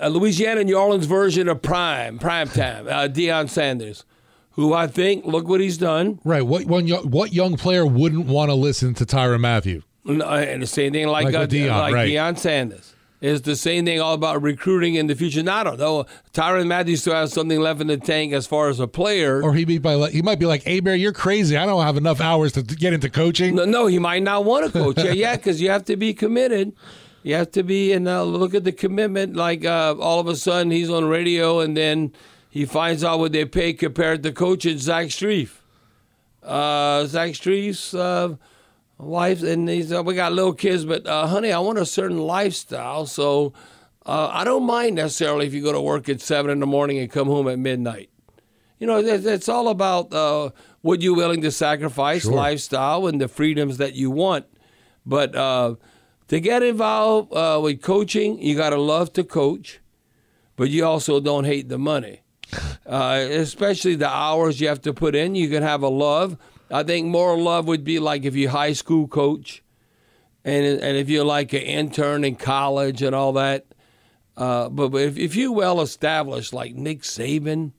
a 0.01 0.11
Louisiana 0.11 0.65
New 0.65 0.77
Orleans 0.77 1.07
version 1.07 1.49
of 1.49 1.63
Prime, 1.63 2.19
Prime 2.19 2.49
Time, 2.49 2.87
uh, 2.89 3.09
Deion 3.09 3.49
Sanders, 3.49 4.05
who 4.51 4.75
I 4.75 4.87
think 4.87 5.25
look 5.25 5.49
what 5.49 5.61
he's 5.61 5.79
done. 5.79 6.21
Right. 6.25 6.43
What 6.43 6.67
one? 6.67 6.89
What 6.89 7.33
young 7.33 7.57
player 7.57 7.87
wouldn't 7.87 8.27
want 8.27 8.51
to 8.51 8.55
listen 8.55 8.93
to 8.95 9.07
Tyrann 9.07 9.41
Mathieu? 9.41 9.81
And 10.05 10.23
and 10.23 10.63
the 10.63 10.67
same 10.67 10.93
thing 10.93 11.07
like 11.09 11.27
Like 11.27 11.35
uh, 11.35 11.47
Deion, 11.47 11.79
like 11.79 11.95
right. 11.95 12.09
Deion 12.09 12.37
Sanders. 12.37 12.95
It's 13.21 13.43
the 13.43 13.55
same 13.57 13.85
thing 13.85 14.01
all 14.01 14.15
about 14.15 14.41
recruiting 14.41 14.95
in 14.95 15.07
the 15.07 15.15
future. 15.15 15.43
Now, 15.43 15.59
I 15.59 15.65
don't 15.65 15.79
know. 15.79 16.07
Tyrann 16.33 16.67
Mathieu 16.67 16.97
still 16.97 17.13
has 17.13 17.35
something 17.35 17.61
left 17.61 17.81
in 17.83 17.89
the 17.89 17.99
tank 17.99 18.33
as 18.33 18.47
far 18.47 18.71
as 18.71 18.81
a 18.81 18.87
player. 18.87 19.43
Or 19.43 19.53
he 19.53 19.67
be 19.67 19.77
by 19.77 20.09
he 20.09 20.23
might 20.23 20.39
be 20.39 20.47
like, 20.47 20.63
"Hey, 20.63 20.81
Bear, 20.81 20.97
you're 20.97 21.13
crazy. 21.13 21.57
I 21.57 21.67
don't 21.67 21.85
have 21.85 21.99
enough 21.99 22.21
hours 22.21 22.53
to 22.53 22.63
get 22.63 22.95
into 22.95 23.11
coaching." 23.11 23.57
No, 23.57 23.67
no, 23.67 23.87
he 23.87 23.99
might 23.99 24.23
not 24.23 24.47
want 24.47 24.67
to 24.67 24.73
coach. 24.73 24.97
yeah, 24.99 25.13
yeah, 25.13 25.37
because 25.37 25.61
you 25.61 25.69
have 25.69 25.85
to 25.87 25.97
be 25.97 26.15
committed. 26.15 26.73
You 27.23 27.35
have 27.35 27.51
to 27.51 27.63
be, 27.63 27.93
and 27.93 28.09
uh, 28.09 28.25
look 28.25 28.55
at 28.55 28.65
the 28.65 28.73
commitment. 28.73 29.37
Like 29.37 29.67
uh, 29.67 29.97
all 30.01 30.21
of 30.21 30.27
a 30.27 30.37
sudden, 30.37 30.71
he's 30.71 30.89
on 30.89 31.05
radio, 31.05 31.61
and 31.61 31.77
then 31.77 32.15
he 32.49 32.65
finds 32.65 33.05
out 33.05 33.19
what 33.19 33.33
they 33.33 33.45
pay 33.45 33.75
compared 33.75 34.23
to 34.23 34.33
coaching 34.33 34.79
Zach 34.79 35.09
Strief. 35.09 35.57
Uh, 36.43 37.05
Zach 37.05 37.33
Strief's 37.33 37.93
wife, 39.03 39.43
and 39.43 39.69
he's 39.69 39.93
uh, 39.93 40.03
we 40.03 40.15
got 40.15 40.33
little 40.33 40.53
kids, 40.53 40.85
but 40.85 41.07
uh, 41.07 41.27
honey, 41.27 41.53
I 41.53 41.59
want 41.59 41.79
a 41.79 41.87
certain 41.87 42.19
lifestyle, 42.19 43.07
so 43.07 43.53
uh, 44.07 44.29
I 44.33 44.45
don't 44.45 44.65
mind 44.65 44.97
necessarily 44.97 45.47
if 45.47 45.55
you 45.55 45.63
go 45.63 45.73
to 45.73 45.81
work 45.81 46.09
at 46.09 46.21
seven 46.21 46.51
in 46.51 46.61
the 46.61 46.67
morning 46.67 46.99
and 46.99 47.11
come 47.11 47.29
home 47.29 47.49
at 47.49 47.59
midnight. 47.59 48.11
You 48.79 48.87
know, 48.87 48.97
it's, 48.97 49.27
it's 49.27 49.49
all 49.49 49.69
about 49.69 50.13
uh, 50.13 50.51
what 50.81 51.03
you're 51.03 51.17
willing 51.17 51.43
to 51.43 51.51
sacrifice, 51.51 52.25
lifestyle, 52.25 53.07
and 53.07 53.21
the 53.21 53.29
freedoms 53.29 53.77
that 53.77 53.95
you 53.95 54.11
want. 54.11 54.47
But 55.05 55.35
uh, 55.35 55.75
to 56.29 56.41
get 56.41 56.63
involved 56.63 57.33
uh, 57.35 57.61
with 57.63 57.83
coaching, 57.83 58.41
you 58.41 58.57
got 58.57 58.71
to 58.71 58.81
love 58.81 59.13
to 59.15 59.25
coach, 59.25 59.81
but 60.57 60.71
you 60.71 60.85
also 60.87 61.21
don't 61.21 61.45
hate 61.45 61.69
the 61.69 61.79
money, 61.79 62.23
uh, 62.87 63.27
especially 63.29 63.97
the 63.97 64.09
hours 64.09 64.61
you 64.61 64.69
have 64.69 64.81
to 64.83 64.95
put 64.95 65.15
in. 65.15 65.35
You 65.35 65.51
can 65.51 65.63
have 65.63 65.83
a 65.83 65.89
love. 65.89 66.39
I 66.71 66.83
think 66.83 67.09
more 67.09 67.37
love 67.37 67.67
would 67.67 67.85
be 67.85 67.99
like 67.99 68.25
if 68.25 68.37
you 68.37 68.49
high 68.49 68.73
school 68.73 69.09
coach, 69.09 69.63
and 70.45 70.65
and 70.65 70.97
if 70.97 71.09
you're 71.09 71.25
like 71.25 71.53
an 71.53 71.63
intern 71.63 72.25
in 72.25 72.37
college 72.37 73.03
and 73.03 73.15
all 73.15 73.33
that. 73.35 73.67
Uh, 74.37 74.69
but, 74.71 74.95
if, 74.95 75.19
if 75.19 75.37
you're 75.37 75.53
well 75.53 75.83
established, 75.83 76.55
like 76.55 76.75
Nick 76.75 77.03
Saban 77.03 77.73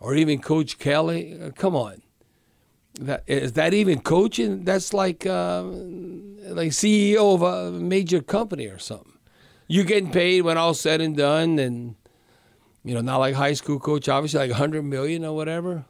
or 0.00 0.16
even 0.16 0.40
Coach 0.40 0.78
Kelly, 0.78 1.38
uh, 1.40 1.50
come 1.50 1.76
on. 1.76 2.02
That, 2.94 3.22
is 3.28 3.52
that 3.52 3.72
even 3.72 4.00
coaching? 4.00 4.64
That's 4.64 4.92
like 4.92 5.24
uh, 5.24 5.62
like 5.62 6.72
CEO 6.72 7.34
of 7.34 7.42
a 7.42 7.70
major 7.70 8.20
company 8.20 8.66
or 8.66 8.78
something. 8.78 9.12
You 9.68 9.84
getting 9.84 10.10
paid 10.10 10.42
when 10.42 10.58
all 10.58 10.74
said 10.74 11.00
and 11.00 11.16
done, 11.16 11.60
and 11.60 11.94
you 12.82 12.94
know, 12.94 13.00
not 13.00 13.18
like 13.18 13.34
high 13.34 13.52
school 13.52 13.78
coach, 13.78 14.08
obviously 14.08 14.40
like 14.40 14.50
100 14.50 14.82
million 14.82 15.24
or 15.24 15.36
whatever. 15.36 15.84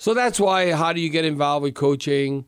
So 0.00 0.14
that's 0.14 0.40
why. 0.40 0.72
How 0.72 0.94
do 0.94 1.00
you 1.00 1.10
get 1.10 1.26
involved 1.26 1.62
with 1.62 1.74
coaching? 1.74 2.46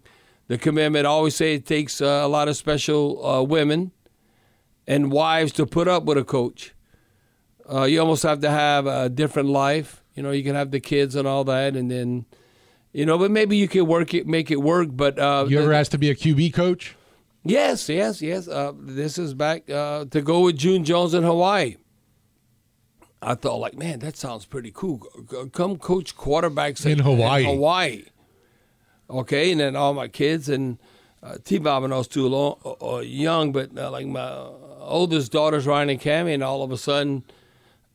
The 0.49 0.57
commitment. 0.57 1.05
I 1.05 1.11
always 1.11 1.37
say 1.37 1.55
it 1.55 1.67
takes 1.67 2.01
uh, 2.01 2.23
a 2.25 2.27
lot 2.27 2.49
of 2.49 2.57
special 2.57 3.25
uh, 3.25 3.43
women 3.43 3.93
and 4.87 5.13
wives 5.13 5.53
to 5.53 5.67
put 5.67 5.87
up 5.87 6.05
with 6.05 6.17
a 6.17 6.25
coach. 6.25 6.73
Uh, 7.71 7.83
you 7.83 8.01
almost 8.01 8.23
have 8.23 8.41
to 8.41 8.49
have 8.49 8.87
a 8.87 9.11
different 9.11 9.51
life. 9.51 10.03
You 10.15 10.23
know, 10.23 10.31
you 10.31 10.43
can 10.43 10.55
have 10.55 10.71
the 10.71 10.81
kids 10.81 11.15
and 11.15 11.29
all 11.29 11.45
that, 11.45 11.77
and 11.77 11.91
then, 11.91 12.25
you 12.95 13.05
know, 13.05 13.19
but 13.19 13.31
maybe 13.31 13.59
you 13.59 13.69
can 13.69 13.85
work 13.87 14.15
it, 14.15 14.27
make 14.27 14.51
it 14.51 14.63
work. 14.63 14.89
But 14.91 15.19
uh, 15.19 15.45
You 15.47 15.61
ever 15.61 15.75
asked 15.75 15.91
to 15.91 15.99
be 15.99 16.09
a 16.09 16.15
QB 16.15 16.55
coach? 16.55 16.97
Yes, 17.45 17.87
yes, 17.87 18.23
yes. 18.23 18.49
Uh, 18.49 18.73
this 18.79 19.19
is 19.19 19.35
back 19.35 19.69
uh, 19.69 20.07
to 20.07 20.23
go 20.23 20.41
with 20.41 20.57
June 20.57 20.85
Jones 20.85 21.13
in 21.13 21.23
Hawaii. 21.23 21.77
I 23.23 23.37
thought, 23.37 23.59
like, 23.59 23.77
man, 23.79 24.01
that 24.01 24.17
sounds 24.17 24.45
pretty 24.45 24.73
cool. 24.75 24.99
Come 25.53 25.79
coach 25.79 26.17
quarterbacks 26.17 26.85
In 26.85 26.99
Hawaii. 26.99 27.45
Hawaii. 27.45 28.05
Okay, 29.09 29.53
and 29.53 29.61
then 29.61 29.77
all 29.77 29.95
my 29.95 30.09
kids 30.09 30.49
and 30.49 30.79
uh, 31.23 31.37
T. 31.45 31.59
Bob 31.59 31.85
and 31.85 31.95
I 31.95 31.99
was 31.99 32.09
too 32.09 32.27
long, 32.27 32.59
uh, 32.65 32.97
uh, 32.97 33.01
young, 33.01 33.53
but 33.53 33.77
uh, 33.79 33.91
like 33.91 34.07
my 34.07 34.29
oldest 34.81 35.31
daughter's 35.31 35.67
Ryan 35.67 35.91
and 35.91 36.01
Cammy, 36.01 36.35
and 36.35 36.43
all 36.43 36.63
of 36.65 36.73
a 36.73 36.77
sudden, 36.79 37.23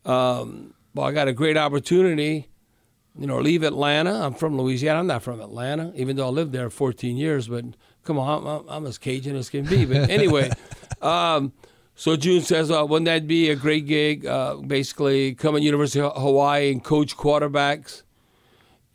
um, 0.05 0.74
well, 0.93 1.05
I 1.05 1.12
got 1.12 1.27
a 1.27 1.34
great 1.34 1.57
opportunity. 1.57 2.48
You 3.19 3.27
know, 3.27 3.39
leave 3.39 3.63
Atlanta. 3.63 4.13
I'm 4.13 4.34
from 4.36 4.57
Louisiana. 4.57 5.00
I'm 5.00 5.07
not 5.07 5.24
from 5.24 5.41
Atlanta, 5.41 5.91
even 5.96 6.15
though 6.15 6.27
I 6.27 6.29
lived 6.29 6.53
there 6.53 6.69
14 6.69 7.17
years. 7.17 7.48
But 7.48 7.65
come 8.03 8.19
on, 8.19 8.41
I'm, 8.41 8.48
I'm, 8.48 8.69
I'm 8.69 8.86
as 8.86 8.98
Cajun 8.98 9.36
as 9.36 9.50
can 9.50 9.65
be. 9.65 9.86
But 9.86 10.10
anyway, 10.10 10.51
um, 11.01 11.51
So 12.00 12.16
June 12.16 12.42
says, 12.42 12.70
uh, 12.70 12.86
wouldn't 12.86 13.08
that 13.08 13.25
be 13.25 13.50
a 13.50 13.56
great 13.56 13.88
gig? 13.88 14.24
Uh, 14.24 14.58
basically, 14.58 15.34
come 15.34 15.56
at 15.56 15.63
University 15.63 16.00
of 16.00 16.16
Hawaii 16.16 16.72
and 16.72 16.84
coach 16.84 17.18
quarterbacks, 17.18 18.04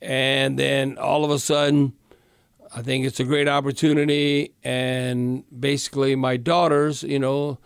and 0.01 0.57
then 0.57 0.99
all 0.99 1.25
of 1.25 1.33
a 1.33 1.41
sudden, 1.41 1.95
I 2.73 2.81
think 2.83 3.05
it's 3.05 3.19
a 3.19 3.25
great 3.25 3.49
opportunity. 3.49 4.53
And 4.63 5.43
basically, 5.51 6.15
my 6.15 6.37
daughters, 6.37 7.03
you 7.03 7.19
know, 7.19 7.59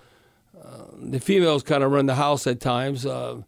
uh, 0.59 0.85
the 0.99 1.21
females 1.21 1.63
kind 1.63 1.85
of 1.85 1.93
run 1.93 2.07
the 2.07 2.15
house 2.15 2.47
at 2.47 2.59
times. 2.59 3.05
Uh, 3.05 3.43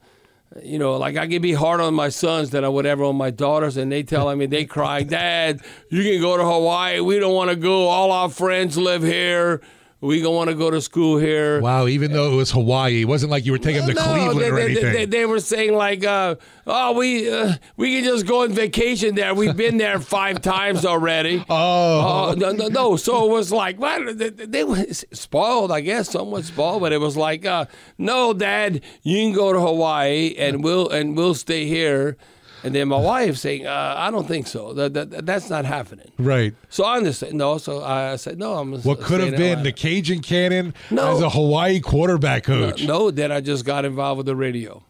you 0.63 0.79
know, 0.79 0.99
like 0.99 1.17
I 1.17 1.27
can 1.27 1.41
be 1.41 1.55
hard 1.55 1.81
on 1.81 1.95
my 1.95 2.11
sons 2.11 2.51
than 2.51 2.67
I 2.67 2.69
would 2.69 2.85
ever 2.85 3.05
on 3.05 3.17
my 3.17 3.31
daughters, 3.31 3.79
and 3.79 3.91
they 3.91 4.03
telling 4.03 4.37
me 4.37 4.45
they 4.45 4.67
cry, 4.67 5.05
Dad, 5.05 5.63
you 5.89 6.03
can 6.03 6.21
go 6.21 6.37
to 6.37 6.45
Hawaii. 6.45 7.01
We 7.01 7.19
don't 7.19 7.35
want 7.35 7.49
to 7.49 7.57
go. 7.57 7.89
All 7.89 8.13
our 8.13 8.29
friends 8.29 8.77
live 8.77 9.03
here. 9.03 9.63
We 10.01 10.23
don't 10.23 10.35
want 10.35 10.49
to 10.49 10.55
go 10.55 10.71
to 10.71 10.81
school 10.81 11.19
here. 11.19 11.61
Wow, 11.61 11.89
even 11.89 12.13
though 12.13 12.33
it 12.33 12.37
was 12.37 12.53
Hawaii, 12.53 13.03
it 13.03 13.07
wasn't 13.07 13.33
like 13.33 13.45
you 13.45 13.51
were 13.51 13.59
taking 13.59 13.85
them 13.85 13.97
to 13.97 14.01
No, 14.01 14.05
Cleveland 14.05 14.41
they, 14.41 14.49
or 14.51 14.59
anything. 14.61 14.93
They, 14.93 15.05
they 15.07 15.27
were 15.27 15.41
saying 15.41 15.75
like, 15.75 16.05
uh, 16.05 16.37
"Oh, 16.69 16.93
we 16.93 17.29
uh, 17.29 17.55
we 17.77 17.97
can 17.97 18.05
just 18.05 18.25
go 18.25 18.43
on 18.45 18.53
vacation 18.53 19.17
there. 19.17 19.35
We've 19.35 19.57
been 19.57 19.77
there 19.77 19.99
five 20.17 20.41
times 20.41 20.85
already." 20.87 21.45
Oh. 21.51 22.29
Uh, 22.31 22.35
no, 22.37 22.53
no, 22.53 22.69
no. 22.69 22.97
So 22.97 23.27
it 23.27 23.33
was 23.33 23.51
like, 23.51 23.81
what? 23.81 24.19
They, 24.19 24.29
they 24.31 24.63
were 24.65 24.85
spoiled, 25.13 25.73
I 25.73 25.81
guess, 25.81 26.11
somewhat 26.11 26.45
spoiled. 26.45 26.81
But 26.81 26.93
it 26.93 27.01
was 27.01 27.17
like, 27.17 27.45
uh, 27.45 27.65
"No, 27.97 28.33
Dad, 28.33 28.83
you 29.03 29.17
can 29.19 29.33
go 29.33 29.53
to 29.53 29.61
Hawaii, 29.61 30.35
and 30.39 30.63
we'll 30.63 30.89
and 30.89 31.17
we'll 31.17 31.35
stay 31.35 31.67
here." 31.67 32.17
And 32.65 32.75
then 32.75 32.89
my 32.89 32.99
wife 32.99 33.37
saying, 33.37 33.67
uh, 33.67 33.95
"I 33.97 34.11
don't 34.11 34.27
think 34.27 34.47
so. 34.47 34.73
That, 34.73 34.95
that 34.95 35.27
that's 35.27 35.49
not 35.49 35.65
happening." 35.65 36.11
right. 36.19 36.55
So 36.69 36.85
I 36.85 36.97
understand. 36.97 37.35
No, 37.35 37.59
so 37.59 37.85
I 37.85 38.17
said, 38.17 38.39
"No, 38.39 38.55
I'm." 38.55 38.81
What 38.83 39.01
could 39.01 39.21
have 39.21 39.37
been 39.37 39.63
the 39.63 39.73
Cajun 39.73 40.21
Cannon 40.21 40.75
No. 40.91 41.15
as 41.15 41.21
a 41.23 41.31
Hawaii 41.31 41.81
quarterback 41.81 42.45
coach. 42.45 42.85
No, 42.85 43.11
then 43.11 43.31
I 43.31 43.41
just 43.41 43.65
got 43.65 43.85
involved 43.85 44.19
with 44.19 44.27
the 44.27 44.37
radio. 44.37 44.83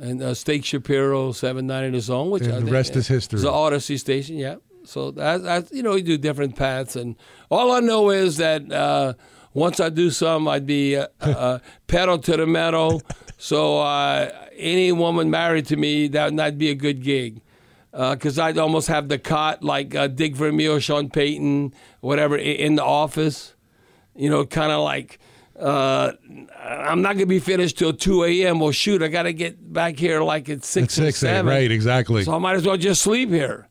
And 0.00 0.22
uh, 0.22 0.34
Steak 0.34 0.64
Shapiro, 0.64 1.32
790 1.32 1.96
The 1.96 2.00
Zone, 2.00 2.30
which 2.30 2.44
And 2.44 2.54
I 2.54 2.60
the 2.60 2.72
rest 2.72 2.96
is 2.96 3.06
history. 3.08 3.36
It's 3.36 3.44
an 3.44 3.52
Odyssey 3.54 3.98
station, 3.98 4.36
yeah. 4.36 4.56
So 4.84 5.10
that 5.12 5.68
you 5.70 5.82
know, 5.82 5.94
you 5.94 6.02
do 6.02 6.18
different 6.18 6.56
paths, 6.56 6.96
and 6.96 7.14
all 7.50 7.70
I 7.70 7.80
know 7.80 8.10
is 8.10 8.38
that 8.38 8.72
uh, 8.72 9.12
once 9.54 9.80
I 9.80 9.88
do 9.88 10.10
some, 10.10 10.48
I'd 10.48 10.66
be 10.66 10.96
uh, 10.96 11.06
uh, 11.20 11.58
pedal 11.86 12.18
to 12.18 12.36
the 12.36 12.46
metal. 12.46 13.02
So 13.38 13.80
uh, 13.80 14.30
any 14.56 14.92
woman 14.92 15.30
married 15.30 15.66
to 15.66 15.76
me, 15.76 16.08
that 16.08 16.26
would 16.26 16.34
not 16.34 16.58
be 16.58 16.70
a 16.70 16.74
good 16.74 17.02
gig. 17.02 17.40
Because 17.90 18.38
I'd 18.38 18.56
almost 18.56 18.88
have 18.88 19.08
the 19.08 19.18
cot 19.18 19.62
like 19.62 19.94
uh, 19.94 20.06
Dick 20.06 20.34
Vermeil, 20.34 20.78
Sean 20.78 21.10
Payton, 21.10 21.74
whatever, 22.00 22.38
in 22.38 22.76
the 22.76 22.84
office. 22.84 23.54
You 24.14 24.30
know, 24.30 24.46
kind 24.46 24.72
of 24.72 24.80
like 24.82 25.18
uh, 25.58 26.12
I'm 26.58 27.02
not 27.02 27.14
gonna 27.14 27.26
be 27.26 27.38
finished 27.38 27.78
till 27.78 27.92
2 27.92 28.24
a.m. 28.24 28.60
Well, 28.60 28.72
shoot, 28.72 29.02
I 29.02 29.08
got 29.08 29.24
to 29.24 29.32
get 29.32 29.72
back 29.72 29.98
here 29.98 30.22
like 30.22 30.48
at 30.48 30.64
six, 30.64 30.98
At 30.98 31.02
or 31.02 31.06
six, 31.06 31.22
eight, 31.22 31.28
seven. 31.28 31.46
right, 31.50 31.70
exactly. 31.70 32.24
So 32.24 32.34
I 32.34 32.38
might 32.38 32.56
as 32.56 32.66
well 32.66 32.76
just 32.78 33.02
sleep 33.02 33.28
here. 33.28 33.68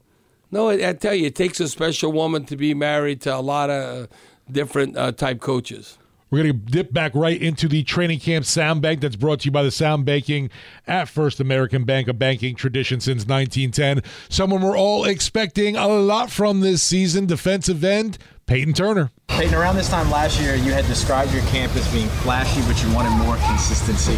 No, 0.52 0.70
I, 0.70 0.90
I 0.90 0.94
tell 0.94 1.14
you, 1.16 1.28
it 1.28 1.36
takes 1.36 1.60
a 1.60 1.68
special 1.68 2.12
woman 2.12 2.46
to 2.46 2.56
be 2.58 2.74
married 2.74 3.22
to 3.22 3.36
a 3.36 3.40
lot 3.42 3.70
of 3.70 4.08
different 4.54 4.98
uh, 4.98 5.12
type 5.12 5.40
coaches. 5.40 5.98
We're 6.32 6.44
going 6.44 6.66
to 6.66 6.72
dip 6.72 6.94
back 6.94 7.14
right 7.14 7.40
into 7.40 7.68
the 7.68 7.84
training 7.84 8.22
camp 8.22 8.46
sound 8.46 8.82
bank 8.82 9.02
that's 9.02 9.18
brought 9.18 9.42
to 9.42 9.46
you 9.46 9.52
by 9.52 9.64
the 9.64 9.72
Sound 9.72 10.06
Banking 10.06 10.50
at 10.88 11.10
First 11.10 11.42
American 11.42 11.84
Bank, 11.84 12.08
a 12.08 12.14
banking 12.14 12.56
tradition 12.56 13.02
since 13.02 13.26
1910. 13.28 14.02
Someone 14.30 14.62
we're 14.62 14.78
all 14.78 15.04
expecting 15.04 15.76
a 15.76 15.90
lot 15.90 16.32
from 16.32 16.62
this 16.62 16.82
season, 16.82 17.26
defensive 17.26 17.84
end, 17.84 18.18
Payton 18.46 18.76
Turner. 18.76 19.12
Payton, 19.28 19.54
around 19.54 19.76
this 19.76 19.90
time 19.90 20.10
last 20.10 20.40
year, 20.40 20.56
you 20.56 20.72
had 20.72 20.86
described 20.86 21.34
your 21.34 21.44
camp 21.48 21.76
as 21.76 21.86
being 21.92 22.08
flashy, 22.08 22.62
but 22.62 22.82
you 22.82 22.94
wanted 22.96 23.12
more 23.12 23.36
consistency. 23.48 24.16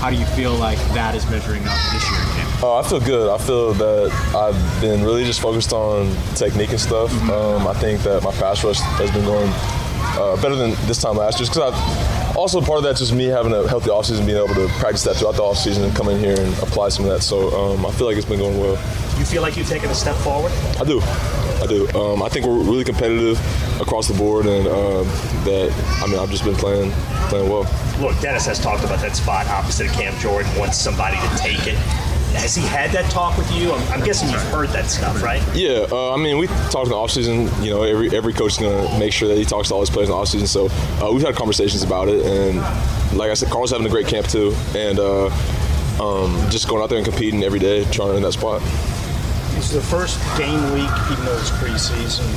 How 0.00 0.10
do 0.10 0.16
you 0.16 0.26
feel 0.26 0.54
like 0.54 0.78
that 0.92 1.14
is 1.14 1.24
measuring 1.30 1.62
up 1.62 1.78
this 1.94 2.10
year 2.10 2.20
in 2.20 2.26
camp? 2.36 2.43
Uh, 2.62 2.78
I 2.78 2.82
feel 2.88 3.00
good. 3.00 3.28
I 3.28 3.38
feel 3.38 3.74
that 3.74 4.10
I've 4.34 4.80
been 4.80 5.04
really 5.04 5.24
just 5.24 5.40
focused 5.40 5.72
on 5.72 6.14
technique 6.34 6.70
and 6.70 6.80
stuff. 6.80 7.12
Um, 7.28 7.66
I 7.66 7.74
think 7.74 8.02
that 8.02 8.22
my 8.22 8.32
pass 8.32 8.64
rush 8.64 8.80
has 8.80 9.10
been 9.10 9.24
going 9.24 9.50
uh, 10.16 10.36
better 10.40 10.54
than 10.54 10.70
this 10.86 11.00
time 11.00 11.16
last 11.16 11.40
year. 11.40 11.48
Because 11.48 11.74
also 12.36 12.60
part 12.60 12.78
of 12.78 12.84
that's 12.84 13.00
just 13.00 13.12
me 13.12 13.24
having 13.26 13.52
a 13.52 13.68
healthy 13.68 13.90
offseason, 13.90 14.24
being 14.24 14.38
able 14.38 14.54
to 14.54 14.68
practice 14.78 15.02
that 15.04 15.16
throughout 15.16 15.34
the 15.34 15.42
offseason 15.42 15.84
and 15.84 15.94
come 15.94 16.08
in 16.08 16.18
here 16.18 16.38
and 16.38 16.52
apply 16.58 16.88
some 16.88 17.04
of 17.04 17.10
that. 17.10 17.22
So 17.22 17.50
um, 17.54 17.84
I 17.84 17.90
feel 17.92 18.06
like 18.06 18.16
it's 18.16 18.26
been 18.26 18.38
going 18.38 18.58
well. 18.58 18.76
You 19.18 19.24
feel 19.24 19.42
like 19.42 19.56
you've 19.56 19.68
taken 19.68 19.90
a 19.90 19.94
step 19.94 20.16
forward? 20.16 20.52
I 20.80 20.84
do. 20.84 21.00
I 21.00 21.66
do. 21.66 21.88
Um, 21.98 22.22
I 22.22 22.28
think 22.28 22.46
we're 22.46 22.58
really 22.58 22.84
competitive 22.84 23.38
across 23.80 24.08
the 24.08 24.14
board, 24.14 24.46
and 24.46 24.66
um 24.66 25.06
that 25.44 25.72
I 26.02 26.06
mean 26.06 26.18
I've 26.18 26.30
just 26.30 26.44
been 26.44 26.56
playing 26.56 26.90
playing 27.28 27.48
well. 27.48 27.62
Look, 28.00 28.20
Dennis 28.20 28.44
has 28.46 28.58
talked 28.58 28.84
about 28.84 29.00
that 29.00 29.14
spot 29.16 29.46
opposite 29.46 29.86
of 29.86 29.92
Cam 29.92 30.18
Jordan, 30.18 30.50
wants 30.58 30.78
somebody 30.78 31.16
to 31.16 31.36
take 31.38 31.66
it. 31.66 31.78
Has 32.34 32.54
he 32.54 32.62
had 32.62 32.90
that 32.92 33.10
talk 33.10 33.38
with 33.38 33.50
you? 33.52 33.72
I'm, 33.72 33.92
I'm 33.92 34.04
guessing 34.04 34.28
you've 34.28 34.42
heard 34.42 34.68
that 34.70 34.86
stuff, 34.86 35.22
right? 35.22 35.42
Yeah, 35.54 35.86
uh, 35.90 36.12
I 36.12 36.16
mean, 36.16 36.38
we 36.38 36.46
talked 36.46 36.86
in 36.86 36.90
the 36.90 36.96
offseason. 36.96 37.64
You 37.64 37.70
know, 37.70 37.82
every 37.82 38.14
every 38.14 38.32
coach 38.32 38.52
is 38.52 38.58
going 38.58 38.88
to 38.88 38.98
make 38.98 39.12
sure 39.12 39.28
that 39.28 39.38
he 39.38 39.44
talks 39.44 39.68
to 39.68 39.74
all 39.74 39.80
his 39.80 39.90
players 39.90 40.08
in 40.08 40.14
the 40.14 40.20
offseason. 40.20 40.46
So 40.46 40.68
uh, 41.04 41.10
we've 41.12 41.22
had 41.22 41.34
conversations 41.34 41.82
about 41.82 42.08
it. 42.08 42.24
And 42.24 42.58
like 43.16 43.30
I 43.30 43.34
said, 43.34 43.50
Carl's 43.50 43.70
having 43.70 43.86
a 43.86 43.90
great 43.90 44.08
camp 44.08 44.26
too. 44.26 44.54
And 44.74 44.98
uh, 44.98 45.26
um, 46.00 46.50
just 46.50 46.68
going 46.68 46.82
out 46.82 46.88
there 46.88 46.98
and 46.98 47.06
competing 47.06 47.44
every 47.44 47.60
day, 47.60 47.84
trying 47.84 48.08
to 48.08 48.16
earn 48.16 48.22
that 48.22 48.32
spot. 48.32 48.60
Is 49.64 49.72
the 49.72 49.80
first 49.80 50.20
game 50.36 50.62
week, 50.74 50.90
even 51.10 51.24
though 51.24 51.38
it's 51.38 51.48
preseason, 51.52 52.28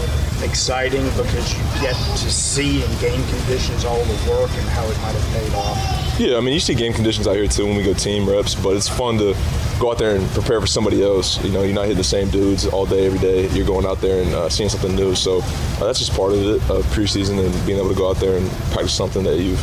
exciting 0.42 1.04
because 1.10 1.54
you 1.54 1.60
get 1.82 1.94
to 1.94 2.32
see 2.32 2.82
in 2.82 2.90
game 3.00 3.22
conditions 3.28 3.84
all 3.84 4.02
the 4.02 4.32
work 4.32 4.50
and 4.50 4.70
how 4.70 4.86
it 4.86 4.98
might 5.00 5.14
have 5.14 5.34
paid 5.34 5.54
off? 5.54 6.20
Yeah, 6.22 6.38
I 6.38 6.40
mean, 6.40 6.54
you 6.54 6.62
see 6.62 6.74
game 6.74 6.94
conditions 6.94 7.28
out 7.28 7.36
here 7.36 7.46
too 7.46 7.66
when 7.66 7.76
we 7.76 7.84
go 7.84 7.94
team 7.94 8.30
reps, 8.30 8.56
but 8.56 8.78
it's 8.78 8.88
fun 8.88 9.18
to 9.18 9.36
go 9.78 9.92
out 9.92 9.98
there 9.98 10.16
and 10.16 10.26
prepare 10.30 10.62
for 10.62 10.68
somebody 10.68 11.04
else. 11.04 11.44
You 11.44 11.52
know, 11.52 11.64
you're 11.64 11.76
not 11.76 11.82
hitting 11.82 11.98
the 11.98 12.04
same 12.06 12.30
dudes 12.30 12.66
all 12.66 12.86
day, 12.86 13.06
every 13.06 13.20
day. 13.20 13.50
You're 13.50 13.68
going 13.68 13.86
out 13.86 14.00
there 14.00 14.24
and 14.24 14.34
uh, 14.34 14.48
seeing 14.48 14.70
something 14.70 14.96
new. 14.96 15.14
So 15.14 15.42
uh, 15.42 15.80
that's 15.86 16.00
just 16.00 16.14
part 16.14 16.32
of 16.32 16.40
it, 16.40 16.62
of 16.72 16.86
preseason 16.96 17.46
and 17.46 17.68
being 17.68 17.78
able 17.78 17.90
to 17.90 17.96
go 17.96 18.10
out 18.10 18.18
there 18.18 18.38
and 18.38 18.50
practice 18.72 18.94
something 18.94 19.24
that 19.24 19.38
you've, 19.38 19.60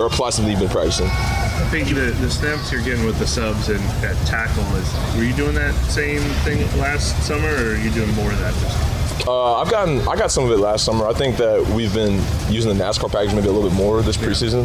or 0.00 0.06
apply 0.06 0.30
something 0.30 0.50
you've 0.50 0.60
been 0.60 0.68
practicing. 0.68 1.08
I 1.58 1.70
think 1.70 1.88
the, 1.88 2.12
the 2.20 2.30
snaps 2.30 2.72
you're 2.72 2.82
getting 2.82 3.04
with 3.04 3.18
the 3.18 3.26
subs 3.26 3.68
and 3.68 3.80
that 4.00 4.16
tackle 4.26 4.64
is. 4.76 5.16
Were 5.16 5.24
you 5.24 5.34
doing 5.34 5.54
that 5.56 5.74
same 5.90 6.20
thing 6.44 6.60
last 6.78 7.20
summer, 7.26 7.48
or 7.48 7.72
are 7.72 7.76
you 7.76 7.90
doing 7.90 8.14
more 8.14 8.30
of 8.32 8.38
that 8.38 8.54
this? 8.54 9.26
Uh, 9.26 9.56
I've 9.56 9.70
gotten, 9.70 10.00
I 10.08 10.16
got 10.16 10.30
some 10.30 10.44
of 10.44 10.52
it 10.52 10.58
last 10.58 10.84
summer. 10.84 11.06
I 11.06 11.12
think 11.12 11.36
that 11.36 11.62
we've 11.74 11.92
been 11.92 12.22
using 12.48 12.74
the 12.74 12.82
NASCAR 12.82 13.12
package 13.12 13.34
maybe 13.34 13.48
a 13.48 13.52
little 13.52 13.68
bit 13.68 13.76
more 13.76 14.00
this 14.02 14.16
preseason 14.16 14.62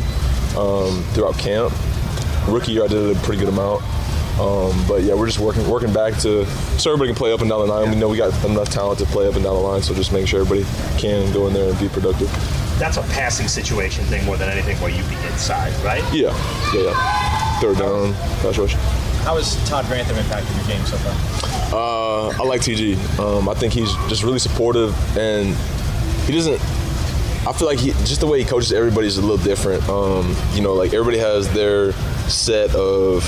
um, 0.55 1.03
throughout 1.13 1.38
camp. 1.38 1.73
Rookie 2.47 2.73
year, 2.73 2.83
I 2.83 2.88
did 2.88 3.17
a 3.17 3.19
pretty 3.21 3.39
good 3.43 3.50
amount. 3.50 3.83
Um, 4.39 4.73
but 4.88 5.03
yeah, 5.03 5.13
we're 5.13 5.27
just 5.27 5.39
working 5.39 5.67
working 5.69 5.93
back 5.93 6.13
to 6.21 6.45
so 6.79 6.91
everybody 6.91 7.09
can 7.09 7.15
play 7.15 7.31
up 7.31 7.41
and 7.41 7.50
down 7.50 7.59
the 7.59 7.71
line. 7.71 7.91
We 7.91 7.95
know 7.95 8.09
we 8.09 8.17
got 8.17 8.33
enough 8.45 8.69
talent 8.69 9.00
to 9.00 9.05
play 9.05 9.27
up 9.27 9.35
and 9.35 9.43
down 9.43 9.53
the 9.53 9.62
line, 9.62 9.83
so 9.83 9.93
just 9.93 10.12
making 10.12 10.27
sure 10.27 10.41
everybody 10.41 10.67
can 11.00 11.31
go 11.33 11.47
in 11.47 11.53
there 11.53 11.69
and 11.69 11.79
be 11.79 11.88
productive. 11.88 12.31
That's 12.84 12.98
a 12.98 13.02
passing 13.13 13.48
situation 13.48 14.04
thing 14.08 14.25
more 14.25 14.36
than 14.36 14.50
anything 14.50 14.75
where 14.82 14.92
you 14.92 15.02
be 15.04 15.16
inside, 15.32 15.72
right? 15.86 16.04
Yeah, 16.13 16.36
yeah, 16.75 16.82
yeah. 16.82 17.60
Third 17.62 17.78
down, 17.78 18.12
pass 18.42 18.58
rush. 18.58 18.74
How 19.24 19.38
has 19.38 19.56
Todd 19.70 19.86
Grantham 19.86 20.18
impacted 20.18 20.54
your 20.58 20.66
game 20.66 20.86
so 20.86 20.98
far? 20.98 21.13
Uh, 21.74 22.30
I 22.32 22.44
like 22.44 22.60
TG. 22.60 22.98
Um, 23.20 23.48
I 23.48 23.54
think 23.54 23.72
he's 23.72 23.90
just 24.10 24.24
really 24.24 24.38
supportive, 24.38 24.94
and 25.18 25.56
he 26.25 26.34
doesn't. 26.34 26.60
I 27.48 27.54
feel 27.54 27.70
like 27.70 27.80
he 27.80 27.92
just 28.04 28.20
the 28.20 28.28
way 28.28 28.40
he 28.40 28.46
coaches 28.46 28.74
everybody 28.74 29.08
is 29.08 29.18
a 29.18 29.22
little 29.22 29.38
different. 29.38 29.88
Um, 29.88 30.36
you 30.52 30.62
know, 30.62 30.74
like 30.74 30.94
everybody 30.94 31.20
has 31.20 31.50
their 31.54 31.94
set 32.28 32.75
of 32.75 33.24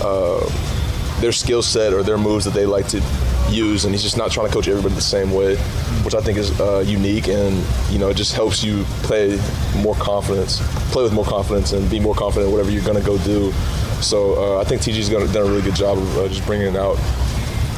uh, 0.00 1.20
their 1.20 1.32
skill 1.32 1.62
set 1.62 1.92
or 1.92 2.04
their 2.04 2.18
moves 2.18 2.44
that 2.44 2.54
they 2.54 2.66
like 2.66 2.86
to 2.90 3.00
use, 3.50 3.84
and 3.84 3.94
he's 3.94 4.02
just 4.02 4.16
not 4.16 4.30
trying 4.30 4.46
to 4.48 4.52
coach 4.52 4.68
everybody 4.68 4.94
the 4.94 5.00
same 5.00 5.32
way, 5.32 5.56
which 6.04 6.14
I 6.14 6.20
think 6.20 6.38
is 6.38 6.58
uh, 6.60 6.84
unique, 6.86 7.28
and 7.28 7.64
you 7.90 7.98
know, 7.98 8.08
it 8.08 8.16
just 8.16 8.34
helps 8.34 8.62
you 8.62 8.84
play 9.02 9.38
more 9.76 9.94
confidence, 9.96 10.60
play 10.92 11.02
with 11.02 11.12
more 11.12 11.24
confidence, 11.24 11.72
and 11.72 11.88
be 11.90 12.00
more 12.00 12.14
confident 12.14 12.48
in 12.48 12.52
whatever 12.52 12.70
you're 12.70 12.84
gonna 12.84 13.00
go 13.00 13.18
do. 13.18 13.52
So 14.00 14.56
uh, 14.56 14.60
I 14.60 14.64
think 14.64 14.82
TG's 14.82 15.08
gonna, 15.08 15.26
done 15.32 15.46
a 15.46 15.50
really 15.50 15.62
good 15.62 15.74
job 15.74 15.98
of 15.98 16.18
uh, 16.18 16.28
just 16.28 16.44
bringing 16.46 16.76
out, 16.76 16.98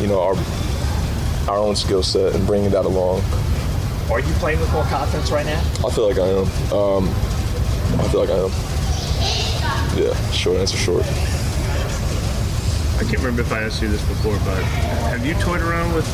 you 0.01 0.07
know, 0.07 0.21
our 0.21 0.37
our 1.49 1.59
own 1.59 1.77
skill 1.77 2.03
set 2.03 2.35
and 2.35 2.47
bringing 2.47 2.71
that 2.71 2.85
along. 2.85 3.23
Are 4.11 4.21
you 4.21 4.33
playing 4.35 4.61
with 4.61 4.73
more 4.73 4.85
confidence 4.85 5.31
right 5.31 5.47
now? 5.47 5.61
I 5.87 5.91
feel 5.91 6.09
like 6.09 6.19
I 6.19 6.29
am. 6.29 6.73
Um, 6.73 7.09
I 8.01 8.09
feel 8.09 8.21
like 8.21 8.31
I 8.31 8.39
am. 8.39 8.51
Yeah, 9.99 10.31
short 10.31 10.59
answer, 10.59 10.77
short. 10.77 11.05
I 12.99 13.03
can't 13.03 13.19
remember 13.19 13.43
if 13.43 13.53
I 13.53 13.63
asked 13.63 13.81
you 13.81 13.89
this 13.89 14.05
before, 14.09 14.37
but 14.45 14.63
have 15.13 15.25
you 15.25 15.35
toyed 15.35 15.63
around 15.63 15.95
with 15.95 16.05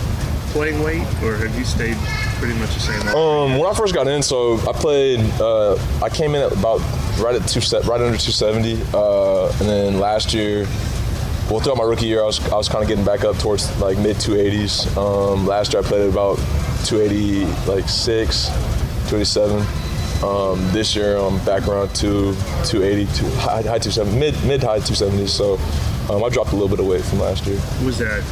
playing 0.53 0.83
weight, 0.83 1.03
or 1.23 1.35
have 1.37 1.59
you 1.59 1.65
stayed 1.65 1.97
pretty 2.39 2.55
much 2.59 2.75
the 2.75 2.81
same? 2.81 3.09
Um, 3.09 3.59
when 3.59 3.67
I 3.67 3.75
first 3.75 3.95
got 3.95 4.07
in, 4.07 4.23
so 4.23 4.59
I 4.69 4.73
played. 4.73 5.21
Uh, 5.41 5.77
I 6.03 6.09
came 6.11 6.35
in 6.35 6.43
at 6.43 6.53
about 6.53 6.81
right 7.19 7.35
at 7.35 7.49
two 7.49 7.61
right 7.61 8.01
under 8.01 8.19
270, 8.19 8.81
uh, 8.93 9.49
and 9.49 9.69
then 9.69 9.99
last 9.99 10.35
year, 10.35 10.67
well, 11.51 11.59
throughout 11.61 11.79
my 11.79 11.85
rookie 11.85 12.07
year, 12.07 12.23
I 12.23 12.27
was 12.27 12.39
I 12.53 12.57
was 12.57 12.69
kind 12.69 12.83
of 12.83 12.89
getting 12.89 13.05
back 13.05 13.25
up 13.25 13.37
towards 13.39 13.65
like 13.81 13.99
mid 13.99 14.17
280s. 14.17 14.95
Um, 14.97 15.47
last 15.47 15.73
year, 15.73 15.83
I 15.83 15.87
played 15.87 16.03
at 16.03 16.11
about 16.11 16.37
280, 16.85 17.47
like 17.67 17.89
six, 17.89 18.49
287. 19.09 19.67
Um, 20.23 20.73
this 20.73 20.95
year 20.95 21.17
I'm 21.17 21.45
back 21.45 21.67
around 21.67 21.95
two, 21.95 22.35
280, 22.65 23.07
two, 23.13 23.29
high, 23.37 23.63
high 23.63 23.79
270, 23.79 24.19
mid, 24.19 24.45
mid 24.45 24.63
high 24.63 24.79
270s. 24.79 25.29
So 25.29 25.59
um, 26.11 26.25
I 26.25 26.29
dropped 26.29 26.53
a 26.53 26.57
little 26.57 26.69
bit 26.69 26.81
of 26.81 26.87
weight 26.87 27.05
from 27.05 27.21
last 27.21 27.47
year. 27.47 27.61
Was 27.85 27.99
that 27.99 28.23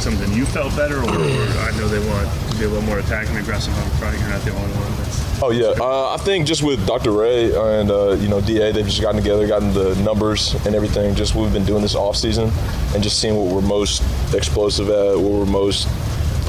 something 0.00 0.32
you 0.32 0.44
felt 0.44 0.74
better, 0.74 0.98
or, 0.98 1.08
I 1.08 1.70
know 1.76 1.86
they 1.86 2.04
want 2.08 2.28
to 2.50 2.58
be 2.58 2.64
a 2.64 2.68
little 2.68 2.82
more 2.82 2.98
attacking, 2.98 3.36
aggressive 3.36 3.76
on 3.78 3.90
front. 3.98 4.18
You're 4.18 4.28
not 4.28 4.42
the 4.42 4.50
only 4.50 4.72
one. 4.74 4.96
That's 4.98 5.42
Oh 5.44 5.50
yeah, 5.50 5.74
uh, 5.80 6.14
I 6.14 6.18
think 6.18 6.46
just 6.46 6.62
with 6.62 6.86
Dr. 6.86 7.10
Ray 7.10 7.46
and 7.46 7.90
uh, 7.90 8.12
you 8.12 8.28
know 8.28 8.40
Da, 8.40 8.70
they've 8.70 8.86
just 8.86 9.00
gotten 9.00 9.20
together, 9.20 9.46
gotten 9.48 9.72
the 9.74 9.94
numbers 9.96 10.54
and 10.66 10.74
everything. 10.74 11.14
Just 11.16 11.34
we've 11.34 11.52
been 11.52 11.64
doing 11.64 11.82
this 11.82 11.96
off 11.96 12.16
season 12.16 12.50
and 12.94 13.02
just 13.02 13.18
seeing 13.18 13.34
what 13.36 13.52
we're 13.52 13.60
most 13.60 14.02
explosive 14.34 14.88
at, 14.88 15.16
where 15.18 15.40
we're 15.40 15.44
most 15.44 15.88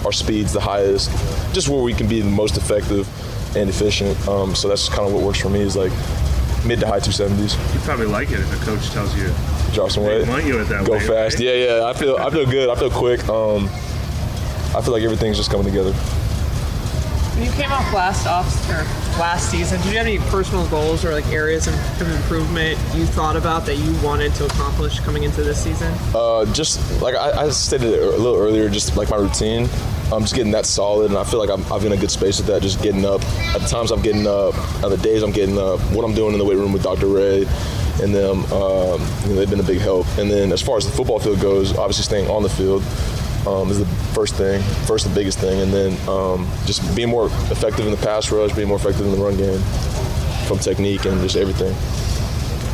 our 0.06 0.12
speeds 0.12 0.54
the 0.54 0.60
highest, 0.60 1.10
just 1.54 1.70
where 1.70 1.82
we 1.82 1.94
can 1.94 2.08
be 2.08 2.22
the 2.22 2.30
most 2.30 2.58
effective 2.58 3.08
and 3.56 3.70
efficient. 3.70 4.16
Um, 4.28 4.54
so 4.54 4.68
that's 4.68 4.90
kind 4.90 5.08
of 5.08 5.14
what 5.14 5.24
works 5.24 5.40
for 5.40 5.50
me 5.50 5.62
is 5.62 5.76
like 5.76 5.92
mid 6.66 6.80
to 6.80 6.88
high 6.88 7.00
270s. 7.00 7.74
you 7.74 7.80
probably 7.82 8.06
like 8.06 8.32
it 8.32 8.40
if 8.40 8.62
a 8.62 8.66
coach 8.66 8.90
tells 8.92 9.16
you 9.18 9.28
Drop 9.74 9.90
some 9.92 10.04
they 10.04 10.20
weight, 10.20 10.28
want 10.28 10.46
you 10.46 10.60
at 10.60 10.68
that 10.70 10.86
go 10.86 10.94
weight, 10.94 11.02
fast. 11.04 11.36
right? 11.36 11.44
Yeah, 11.44 11.78
yeah. 11.80 11.86
I 11.86 11.94
feel 11.94 12.16
I 12.18 12.30
feel 12.30 12.46
good. 12.46 12.70
I 12.70 12.76
feel 12.76 12.90
quick. 12.92 13.28
Um, 13.28 13.66
I 14.76 14.82
feel 14.82 14.92
like 14.94 15.04
everything's 15.04 15.38
just 15.38 15.50
coming 15.52 15.66
together. 15.66 15.94
You 17.40 17.52
came 17.52 17.72
off 17.72 17.92
last 17.94 18.28
off 18.28 18.48
or 18.70 18.86
last 19.18 19.52
season, 19.52 19.80
did 19.82 19.92
you 19.92 19.98
have 19.98 20.08
any 20.08 20.18
personal 20.30 20.68
goals 20.68 21.06
or 21.06 21.12
like 21.12 21.28
areas 21.28 21.68
of, 21.68 21.74
of 22.02 22.10
improvement 22.10 22.78
you 22.96 23.06
thought 23.06 23.36
about 23.36 23.66
that 23.66 23.76
you 23.76 23.94
wanted 24.02 24.34
to 24.36 24.46
accomplish 24.46 25.00
coming 25.00 25.24
into 25.24 25.44
this 25.44 25.64
season? 25.64 25.94
Uh, 26.14 26.46
just 26.54 27.02
like 27.02 27.16
I, 27.16 27.46
I 27.46 27.50
stated 27.50 27.94
a 27.94 28.18
little 28.18 28.38
earlier, 28.38 28.70
just 28.70 28.96
like 28.96 29.10
my 29.10 29.18
routine. 29.18 29.68
I'm 30.12 30.22
just 30.22 30.36
getting 30.36 30.52
that 30.52 30.66
solid, 30.66 31.10
and 31.10 31.18
I 31.18 31.24
feel 31.24 31.40
like 31.40 31.50
I'm, 31.50 31.64
I'm 31.72 31.84
in 31.86 31.92
a 31.92 31.98
good 31.98 32.12
space 32.12 32.38
with 32.38 32.48
that. 32.48 32.62
Just 32.62 32.82
getting 32.84 33.06
up. 33.06 33.24
At 33.56 33.62
the 33.62 33.68
times 33.68 33.92
I'm 33.92 34.02
getting 34.02 34.28
up, 34.28 34.56
at 34.84 34.90
the 34.90 34.98
days 34.98 35.24
I'm 35.24 35.32
getting 35.32 35.58
up, 35.58 35.80
what 35.92 36.06
I'm 36.06 36.14
doing 36.14 36.34
in 36.34 36.40
the 36.40 36.46
weight 36.46 36.58
room 36.58 36.74
with 36.74 36.84
Dr. 36.84 37.08
Ray, 37.08 37.46
and 38.02 38.14
them, 38.14 38.44
um, 38.52 39.02
you 39.24 39.30
know, 39.30 39.36
they've 39.36 39.50
been 39.50 39.60
a 39.60 39.64
big 39.64 39.80
help. 39.80 40.06
And 40.18 40.30
then 40.30 40.52
as 40.52 40.62
far 40.62 40.78
as 40.78 40.86
the 40.86 40.92
football 40.92 41.20
field 41.20 41.40
goes, 41.40 41.76
obviously 41.78 42.04
staying 42.04 42.30
on 42.30 42.44
the 42.44 42.50
field 42.50 42.84
um, 43.48 43.70
is 43.70 43.80
the 43.80 43.86
first 44.14 44.36
thing, 44.36 44.62
first 44.86 45.06
and 45.06 45.16
biggest 45.16 45.40
thing, 45.40 45.62
and 45.62 45.72
then 45.72 46.10
um, 46.10 46.48
just 46.66 46.96
being 46.96 47.10
more 47.10 47.28
effective 47.28 47.86
in 47.86 47.92
the 47.92 47.98
pass 47.98 48.32
rush, 48.32 48.54
being 48.54 48.68
more 48.68 48.78
effective 48.78 49.06
in 49.06 49.12
the 49.12 49.18
run 49.18 49.38
game, 49.38 49.60
from 50.48 50.60
technique 50.60 51.06
and 51.06 51.20
just 51.22 51.36
everything. 51.36 51.74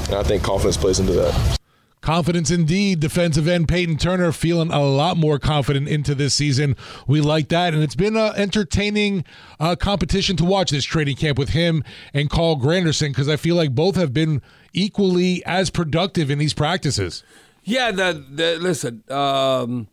And 0.10 0.16
I 0.16 0.24
think 0.24 0.44
confidence 0.44 0.78
plays 0.78 1.00
into 1.00 1.14
that. 1.14 1.60
Confidence 2.02 2.50
indeed. 2.50 3.02
Defensive 3.02 3.48
end 3.48 3.68
Payton 3.68 3.98
Turner 3.98 4.32
feeling 4.32 4.72
a 4.72 4.84
lot 4.84 5.18
more 5.18 5.38
confident 5.38 5.88
into 5.90 6.16
this 6.16 6.34
season. 6.34 6.76
We 7.08 7.20
like 7.20 7.50
that. 7.50 7.74
And 7.74 7.84
it's 7.84 7.96
been 7.96 8.16
an 8.16 8.34
entertaining 8.36 9.26
uh, 9.60 9.76
competition 9.76 10.38
to 10.38 10.46
watch 10.46 10.72
this 10.72 10.86
training 10.86 11.18
camp 11.18 11.38
with 11.38 11.50
him 11.50 11.84
and 12.14 12.30
Carl 12.30 12.56
Granderson 12.58 13.10
because 13.10 13.28
I 13.28 13.36
feel 13.36 13.56
like 13.56 13.76
both 13.76 13.96
have 13.96 14.14
been 14.14 14.42
equally 14.74 15.46
as 15.46 15.70
productive 15.70 16.32
in 16.32 16.40
these 16.40 16.54
practices. 16.54 17.24
Yeah, 17.64 17.92
that, 17.92 18.38
that 18.38 18.62
listen. 18.62 19.04
Um, 19.10 19.88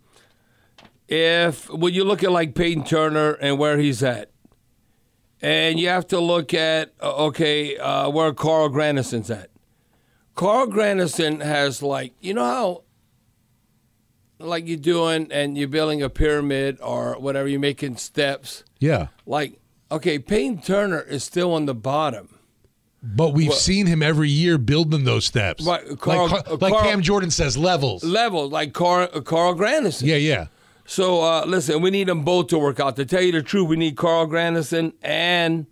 if 1.09 1.69
when 1.71 1.95
you 1.95 2.05
look 2.05 2.23
at 2.25 2.33
like 2.33 2.55
Payton 2.55 2.85
Turner 2.85 3.33
and 3.33 3.59
where 3.59 3.79
he's 3.79 4.03
at, 4.03 4.31
and 5.41 5.79
you 5.79 5.89
have 5.89 6.07
to 6.09 6.19
look 6.21 6.53
at 6.55 6.93
uh, 7.03 7.27
okay 7.27 7.77
uh, 7.77 8.09
where 8.11 8.33
Carl 8.33 8.69
Granderson's 8.71 9.31
at. 9.31 9.51
Carl 10.35 10.67
Granderson 10.67 11.43
has 11.43 11.83
like 11.83 12.15
you 12.21 12.35
know 12.35 12.45
how 12.45 12.83
like 14.39 14.67
you're 14.67 14.77
doing 14.77 15.29
and 15.31 15.57
you're 15.57 15.69
building 15.69 16.03
a 16.03 16.11
pyramid 16.11 16.79
or 16.83 17.19
whatever 17.19 17.49
you're 17.49 17.61
making 17.61 17.97
steps. 17.97 18.65
Yeah. 18.79 19.09
Like 19.25 19.59
okay, 19.91 20.19
Payton 20.19 20.63
Turner 20.63 21.01
is 21.01 21.25
still 21.25 21.53
on 21.55 21.67
the 21.67 21.75
bottom. 21.75 22.31
But 23.03 23.35
we've 23.35 23.49
Well- 23.51 23.57
seen 23.57 23.87
him 23.87 24.03
every 24.03 24.29
year 24.29 24.59
building 24.59 25.05
those 25.05 25.25
steps. 25.25 25.65
Right, 25.65 25.83
Carl- 26.01 26.29
like, 26.29 26.49
uh, 26.49 26.57
like 26.61 26.73
Carl- 26.73 26.85
Cam 26.85 27.03
Jordan 27.03 27.31
says, 27.31 27.57
levels. 27.57 28.03
Level 28.03 28.49
like 28.49 28.73
Carl, 28.73 29.07
Carl 29.23 29.55
Granderson. 29.55 30.07
Yeah, 30.09 30.17
yeah. 30.17 30.47
So 30.87 31.21
uh, 31.21 31.45
listen, 31.47 31.83
we 31.83 31.91
need 31.91 32.09
them 32.09 32.23
both 32.23 32.47
to 32.49 32.59
work 32.59 32.79
out. 32.79 32.97
To 32.97 33.05
tell 33.05 33.23
you 33.23 33.33
the 33.33 33.43
truth, 33.43 33.69
we 33.69 33.77
need 33.77 33.97
Carl 33.97 34.27
Granderson 34.27 34.95
and 35.03 35.67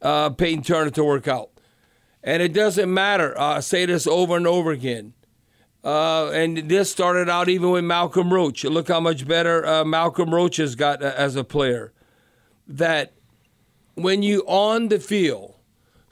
uh, 0.00 0.30
Payton 0.30 0.62
Turner 0.62 0.90
to 0.90 1.04
work 1.04 1.26
out. 1.28 1.50
And 2.22 2.42
it 2.42 2.52
doesn't 2.52 2.92
matter. 2.92 3.38
Uh, 3.38 3.56
I 3.56 3.60
say 3.60 3.86
this 3.86 4.06
over 4.06 4.36
and 4.36 4.46
over 4.46 4.70
again. 4.70 5.14
Uh, 5.82 6.28
and 6.30 6.68
this 6.68 6.90
started 6.90 7.28
out 7.28 7.48
even 7.48 7.70
with 7.70 7.84
Malcolm 7.84 8.32
Roach. 8.32 8.64
Look 8.64 8.88
how 8.88 9.00
much 9.00 9.26
better 9.26 9.66
uh, 9.66 9.84
Malcolm 9.84 10.34
Roach 10.34 10.56
has 10.58 10.74
got 10.74 11.02
uh, 11.02 11.14
as 11.16 11.36
a 11.36 11.44
player. 11.44 11.92
That 12.68 13.12
when 13.94 14.22
you 14.22 14.44
on 14.46 14.88
the 14.88 15.00
field, 15.00 15.54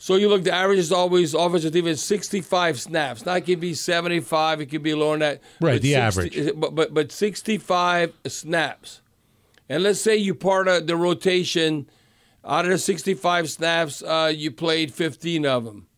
so 0.00 0.14
you 0.14 0.28
look, 0.28 0.44
the 0.44 0.54
average 0.54 0.78
is 0.78 0.92
always 0.92 1.34
offensive 1.34 1.74
is 1.74 2.02
65 2.02 2.80
snaps. 2.80 3.26
Now 3.26 3.34
it 3.34 3.44
could 3.44 3.58
be 3.58 3.74
75, 3.74 4.60
it 4.60 4.66
could 4.66 4.82
be 4.84 4.94
lower 4.94 5.18
than 5.18 5.20
that. 5.20 5.42
Right, 5.60 5.82
the 5.82 5.96
average. 5.96 6.38
But, 6.54 6.76
but 6.76 6.94
but 6.94 7.10
65 7.10 8.14
snaps. 8.28 9.02
And 9.68 9.82
let's 9.82 10.00
say 10.00 10.16
you 10.16 10.36
part 10.36 10.68
of 10.68 10.86
the 10.86 10.96
rotation, 10.96 11.90
out 12.44 12.64
of 12.64 12.70
the 12.70 12.78
65 12.78 13.50
snaps, 13.50 14.00
uh, 14.02 14.32
you 14.34 14.52
played 14.52 14.94
15 14.94 15.44
of 15.44 15.64
them. 15.64 15.88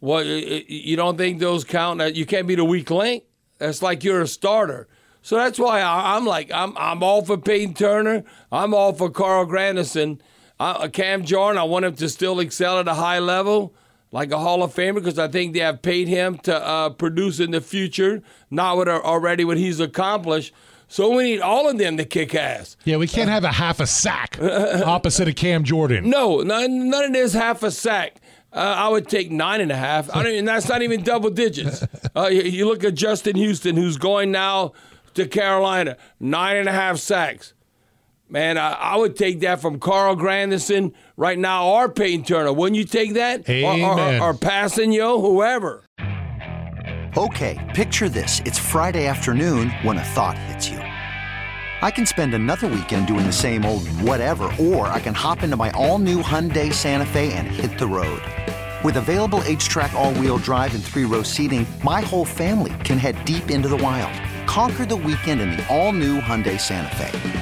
What 0.00 0.26
you 0.26 0.96
don't 0.96 1.16
think 1.16 1.38
those 1.38 1.62
count? 1.62 2.16
You 2.16 2.26
can't 2.26 2.48
be 2.48 2.56
the 2.56 2.64
weak 2.64 2.90
link. 2.90 3.22
That's 3.58 3.82
like 3.82 4.02
you're 4.02 4.22
a 4.22 4.26
starter. 4.26 4.88
So 5.22 5.36
that's 5.36 5.60
why 5.60 5.80
I'm 5.80 6.26
like 6.26 6.50
I'm 6.52 6.76
I'm 6.76 7.04
all 7.04 7.24
for 7.24 7.38
Payton 7.38 7.74
Turner. 7.74 8.24
I'm 8.50 8.74
all 8.74 8.92
for 8.92 9.08
Carl 9.08 9.46
Granderson. 9.46 10.18
Uh, 10.62 10.86
Cam 10.86 11.24
Jordan, 11.24 11.58
I 11.58 11.64
want 11.64 11.84
him 11.84 11.96
to 11.96 12.08
still 12.08 12.38
excel 12.38 12.78
at 12.78 12.86
a 12.86 12.94
high 12.94 13.18
level, 13.18 13.74
like 14.12 14.30
a 14.30 14.38
Hall 14.38 14.62
of 14.62 14.72
Famer, 14.72 14.94
because 14.94 15.18
I 15.18 15.26
think 15.26 15.54
they 15.54 15.58
have 15.58 15.82
paid 15.82 16.06
him 16.06 16.38
to 16.38 16.56
uh, 16.56 16.90
produce 16.90 17.40
in 17.40 17.50
the 17.50 17.60
future, 17.60 18.22
not 18.48 18.76
what 18.76 18.86
are 18.86 19.04
already 19.04 19.44
what 19.44 19.56
he's 19.56 19.80
accomplished. 19.80 20.54
So 20.86 21.16
we 21.16 21.24
need 21.24 21.40
all 21.40 21.68
of 21.68 21.78
them 21.78 21.96
to 21.96 22.04
kick 22.04 22.36
ass. 22.36 22.76
Yeah, 22.84 22.98
we 22.98 23.08
can't 23.08 23.28
have 23.28 23.42
a 23.42 23.50
half 23.50 23.80
a 23.80 23.88
sack 23.88 24.38
opposite 24.40 25.26
of 25.26 25.34
Cam 25.34 25.64
Jordan. 25.64 26.08
No, 26.08 26.42
none, 26.42 26.88
none 26.90 27.04
of 27.06 27.12
this 27.12 27.32
half 27.32 27.64
a 27.64 27.72
sack. 27.72 28.20
Uh, 28.52 28.58
I 28.58 28.88
would 28.88 29.08
take 29.08 29.32
nine 29.32 29.60
and 29.60 29.72
a 29.72 29.76
half. 29.76 30.14
I 30.14 30.22
don't, 30.22 30.34
and 30.34 30.46
that's 30.46 30.68
not 30.68 30.82
even 30.82 31.02
double 31.02 31.30
digits. 31.30 31.84
Uh, 32.14 32.26
you, 32.26 32.42
you 32.42 32.66
look 32.66 32.84
at 32.84 32.94
Justin 32.94 33.36
Houston, 33.36 33.74
who's 33.74 33.96
going 33.96 34.30
now 34.30 34.74
to 35.14 35.26
Carolina, 35.26 35.96
nine 36.20 36.58
and 36.58 36.68
a 36.68 36.72
half 36.72 36.98
sacks. 36.98 37.54
Man, 38.32 38.56
I, 38.56 38.72
I 38.72 38.96
would 38.96 39.14
take 39.14 39.40
that 39.40 39.60
from 39.60 39.78
Carl 39.78 40.16
Granderson 40.16 40.94
right 41.18 41.38
now 41.38 41.68
or 41.68 41.90
Payton 41.90 42.24
Turner. 42.24 42.50
Wouldn't 42.50 42.78
you 42.78 42.86
take 42.86 43.12
that? 43.12 43.46
Or, 43.46 43.74
or, 43.74 44.00
or, 44.00 44.22
or 44.30 44.34
passing 44.34 44.90
yo, 44.90 45.20
whoever. 45.20 45.84
Okay, 47.14 47.62
picture 47.74 48.08
this. 48.08 48.40
It's 48.46 48.58
Friday 48.58 49.06
afternoon 49.06 49.68
when 49.82 49.98
a 49.98 50.02
thought 50.02 50.38
hits 50.38 50.70
you. 50.70 50.78
I 50.78 51.90
can 51.90 52.06
spend 52.06 52.32
another 52.32 52.68
weekend 52.68 53.06
doing 53.06 53.26
the 53.26 53.34
same 53.34 53.66
old 53.66 53.86
whatever, 54.00 54.44
or 54.58 54.86
I 54.86 54.98
can 54.98 55.12
hop 55.12 55.42
into 55.42 55.58
my 55.58 55.70
all 55.72 55.98
new 55.98 56.22
Hyundai 56.22 56.72
Santa 56.72 57.04
Fe 57.04 57.34
and 57.34 57.48
hit 57.48 57.78
the 57.78 57.86
road. 57.86 58.22
With 58.82 58.96
available 58.96 59.40
HTRAC, 59.40 59.92
all 59.92 60.14
wheel 60.14 60.38
drive, 60.38 60.74
and 60.74 60.82
three 60.82 61.04
row 61.04 61.22
seating, 61.22 61.66
my 61.84 62.00
whole 62.00 62.24
family 62.24 62.72
can 62.82 62.96
head 62.96 63.22
deep 63.26 63.50
into 63.50 63.68
the 63.68 63.76
wild. 63.76 64.18
Conquer 64.48 64.86
the 64.86 64.96
weekend 64.96 65.42
in 65.42 65.50
the 65.50 65.66
all 65.68 65.92
new 65.92 66.18
Hyundai 66.18 66.58
Santa 66.58 66.96
Fe. 66.96 67.41